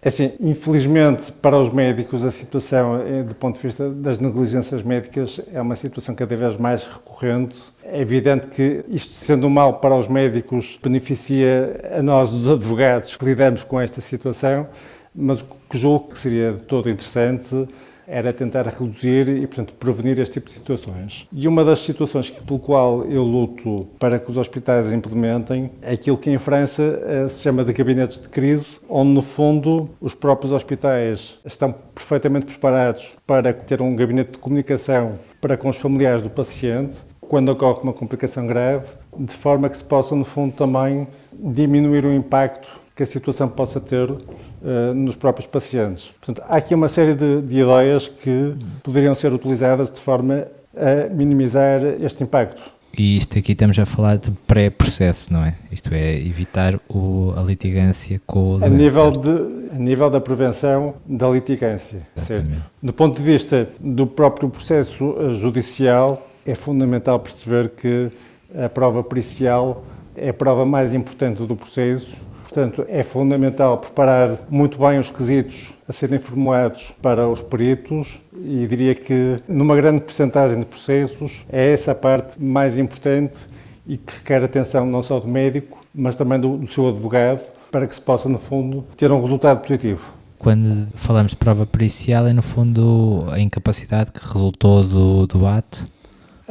É 0.03 0.07
assim, 0.07 0.31
infelizmente 0.39 1.31
para 1.31 1.55
os 1.59 1.71
médicos 1.71 2.25
a 2.25 2.31
situação, 2.31 3.01
eh, 3.01 3.21
do 3.21 3.35
ponto 3.35 3.57
de 3.57 3.61
vista 3.61 3.87
das 3.87 4.17
negligências 4.17 4.81
médicas, 4.81 5.39
é 5.53 5.61
uma 5.61 5.75
situação 5.75 6.15
cada 6.15 6.35
vez 6.35 6.57
mais 6.57 6.87
recorrente. 6.87 7.61
É 7.83 8.01
evidente 8.01 8.47
que 8.47 8.83
isto 8.87 9.13
sendo 9.13 9.47
mal 9.47 9.75
para 9.75 9.95
os 9.95 10.07
médicos 10.07 10.79
beneficia 10.81 11.79
a 11.99 12.01
nós, 12.01 12.33
os 12.33 12.49
advogados, 12.49 13.15
que 13.15 13.23
lidamos 13.23 13.63
com 13.63 13.79
esta 13.79 14.01
situação, 14.01 14.67
mas 15.13 15.41
o 15.41 15.45
que 15.69 15.77
julgo 15.77 16.09
que 16.09 16.17
seria 16.17 16.53
todo 16.67 16.89
interessante 16.89 17.67
era 18.11 18.33
tentar 18.33 18.67
reduzir 18.67 19.29
e, 19.29 19.47
portanto, 19.47 19.73
prevenir 19.75 20.19
este 20.19 20.33
tipo 20.33 20.47
de 20.47 20.53
situações. 20.53 21.27
E 21.31 21.47
uma 21.47 21.63
das 21.63 21.79
situações 21.79 22.29
pelo 22.29 22.59
qual 22.59 23.05
eu 23.05 23.23
luto 23.23 23.87
para 23.97 24.19
que 24.19 24.29
os 24.29 24.37
hospitais 24.37 24.91
implementem 24.91 25.71
é 25.81 25.93
aquilo 25.93 26.17
que 26.17 26.29
em 26.29 26.37
França 26.37 27.01
eh, 27.05 27.27
se 27.29 27.41
chama 27.41 27.63
de 27.63 27.71
gabinetes 27.71 28.19
de 28.19 28.27
crise, 28.27 28.81
onde, 28.89 29.11
no 29.11 29.21
fundo, 29.21 29.81
os 30.01 30.13
próprios 30.13 30.51
hospitais 30.51 31.39
estão 31.45 31.73
perfeitamente 31.95 32.45
preparados 32.47 33.15
para 33.25 33.53
ter 33.53 33.81
um 33.81 33.95
gabinete 33.95 34.31
de 34.31 34.37
comunicação 34.39 35.13
para 35.39 35.55
com 35.55 35.69
os 35.69 35.77
familiares 35.77 36.21
do 36.21 36.29
paciente, 36.29 36.99
quando 37.21 37.47
ocorre 37.47 37.79
uma 37.81 37.93
complicação 37.93 38.45
grave, 38.45 38.87
de 39.17 39.33
forma 39.33 39.69
que 39.69 39.77
se 39.77 39.85
possa, 39.85 40.13
no 40.13 40.25
fundo, 40.25 40.53
também 40.53 41.07
diminuir 41.31 42.05
o 42.05 42.11
impacto 42.11 42.80
que 43.01 43.03
a 43.03 43.05
situação 43.07 43.49
possa 43.49 43.79
ter 43.79 44.11
uh, 44.11 44.19
nos 44.93 45.15
próprios 45.15 45.47
pacientes. 45.47 46.13
Portanto, 46.23 46.45
há 46.47 46.57
aqui 46.57 46.75
uma 46.75 46.87
série 46.87 47.15
de, 47.15 47.41
de 47.41 47.59
ideias 47.59 48.07
que 48.07 48.53
poderiam 48.83 49.15
ser 49.15 49.33
utilizadas 49.33 49.91
de 49.91 49.99
forma 49.99 50.45
a 50.75 51.11
minimizar 51.11 51.83
este 51.99 52.23
impacto. 52.23 52.61
E 52.95 53.17
isto 53.17 53.39
aqui 53.39 53.53
estamos 53.53 53.79
a 53.79 53.85
falar 53.87 54.17
de 54.17 54.29
pré-processo, 54.45 55.33
não 55.33 55.43
é? 55.43 55.55
Isto 55.71 55.91
é, 55.93 56.13
evitar 56.15 56.79
o, 56.87 57.33
a 57.35 57.41
litigância 57.41 58.21
com 58.27 58.57
o 58.57 58.63
a 58.63 58.69
nível 58.69 59.11
de 59.11 59.73
A 59.73 59.79
nível 59.79 60.09
da 60.09 60.21
prevenção 60.21 60.93
da 61.07 61.27
litigância, 61.29 62.01
certo? 62.17 62.51
Do 62.83 62.93
ponto 62.93 63.17
de 63.17 63.23
vista 63.23 63.67
do 63.79 64.05
próprio 64.05 64.49
processo 64.49 65.15
eh, 65.17 65.29
judicial, 65.31 66.27
é 66.45 66.53
fundamental 66.53 67.17
perceber 67.17 67.69
que 67.69 68.11
a 68.55 68.69
prova 68.69 69.03
pericial 69.03 69.83
é 70.15 70.29
a 70.29 70.33
prova 70.33 70.65
mais 70.65 70.93
importante 70.93 71.43
do 71.43 71.55
processo 71.55 72.29
Portanto, 72.51 72.85
é 72.89 73.01
fundamental 73.01 73.77
preparar 73.77 74.37
muito 74.49 74.77
bem 74.77 74.99
os 74.99 75.09
quesitos 75.09 75.73
a 75.87 75.93
serem 75.93 76.19
formulados 76.19 76.93
para 77.01 77.25
os 77.25 77.41
peritos 77.41 78.19
e 78.35 78.67
diria 78.67 78.93
que, 78.93 79.37
numa 79.47 79.73
grande 79.73 80.01
percentagem 80.01 80.59
de 80.59 80.65
processos, 80.65 81.45
é 81.49 81.71
essa 81.71 81.93
a 81.93 81.95
parte 81.95 82.43
mais 82.43 82.77
importante 82.77 83.47
e 83.87 83.95
que 83.95 84.17
requer 84.17 84.43
atenção 84.43 84.85
não 84.85 85.01
só 85.01 85.17
do 85.21 85.29
médico, 85.29 85.79
mas 85.95 86.17
também 86.17 86.41
do, 86.41 86.57
do 86.57 86.67
seu 86.67 86.89
advogado, 86.89 87.39
para 87.71 87.87
que 87.87 87.95
se 87.95 88.01
possa, 88.01 88.27
no 88.27 88.37
fundo, 88.37 88.85
ter 88.97 89.09
um 89.13 89.21
resultado 89.21 89.61
positivo. 89.61 90.01
Quando 90.37 90.89
falamos 90.95 91.31
de 91.31 91.37
prova 91.37 91.65
pericial, 91.65 92.27
é 92.27 92.33
no 92.33 92.41
fundo 92.41 93.27
a 93.31 93.39
incapacidade 93.39 94.11
que 94.11 94.19
resultou 94.27 94.83
do, 94.83 95.25
do 95.25 95.45
ato 95.45 95.85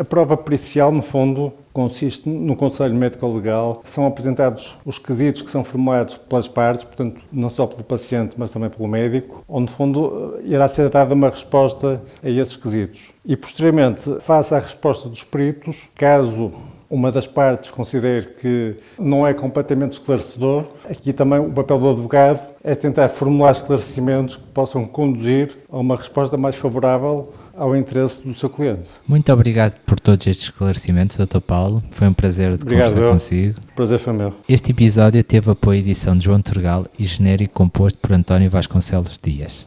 a 0.01 0.05
prova 0.05 0.35
pericial, 0.35 0.91
no 0.91 1.03
fundo, 1.03 1.53
consiste 1.73 2.29
no 2.29 2.57
Conselho 2.57 2.95
Médico-Legal. 2.95 3.81
São 3.85 4.07
apresentados 4.07 4.79
os 4.85 4.99
quesitos 4.99 5.43
que 5.43 5.51
são 5.51 5.65
formulados 5.65 6.17
pelas 6.17 6.49
partes, 6.49 6.85
portanto, 6.85 7.21
não 7.33 7.49
só 7.49 7.67
pelo 7.67 7.85
paciente, 7.85 8.35
mas 8.37 8.51
também 8.51 8.69
pelo 8.69 8.89
médico, 8.89 9.45
onde, 9.49 9.71
no 9.71 9.77
fundo, 9.77 10.39
irá 10.45 10.67
ser 10.69 10.89
dada 10.89 11.15
uma 11.15 11.29
resposta 11.29 12.03
a 12.23 12.29
esses 12.29 12.57
quesitos. 12.57 13.13
E, 13.25 13.37
posteriormente, 13.37 14.21
face 14.21 14.55
à 14.55 14.59
resposta 14.59 15.09
dos 15.09 15.25
peritos, 15.25 15.89
caso 15.95 16.53
uma 16.91 17.13
das 17.13 17.27
partes 17.27 17.71
considere 17.71 18.27
que 18.41 18.77
não 18.99 19.25
é 19.25 19.33
completamente 19.33 19.93
esclarecedor, 19.93 20.65
aqui 20.89 21.13
também 21.13 21.39
o 21.39 21.53
papel 21.53 21.79
do 21.79 21.91
advogado 21.91 22.43
é 22.65 22.75
tentar 22.75 23.09
formular 23.09 23.53
esclarecimentos 23.53 24.37
que 24.37 24.49
possam 24.49 24.85
conduzir 24.85 25.57
a 25.71 25.79
uma 25.79 25.95
resposta 25.95 26.37
mais 26.37 26.57
favorável 26.57 27.23
ao 27.61 27.77
interesse 27.77 28.27
do 28.27 28.33
seu 28.33 28.49
cliente. 28.49 28.89
Muito 29.07 29.31
obrigado 29.31 29.75
por 29.87 30.01
todos 30.01 30.27
estes 30.27 30.47
esclarecimentos, 30.47 31.19
Dr. 31.19 31.41
Paulo. 31.41 31.83
Foi 31.91 32.09
um 32.09 32.13
prazer 32.15 32.57
de 32.57 32.63
obrigado, 32.63 32.89
conversar 32.89 33.07
eu. 33.07 33.13
consigo. 33.13 33.55
Prazer 33.77 33.99
foi 33.99 34.13
meu. 34.15 34.35
Este 34.49 34.71
episódio 34.71 35.23
teve 35.23 35.51
apoio 35.51 35.81
edição 35.81 36.17
de 36.17 36.25
João 36.25 36.41
Turgal 36.41 36.87
e 36.99 37.05
genérico 37.05 37.53
composto 37.53 37.99
por 38.01 38.13
António 38.13 38.49
Vasconcelos 38.49 39.19
Dias. 39.23 39.67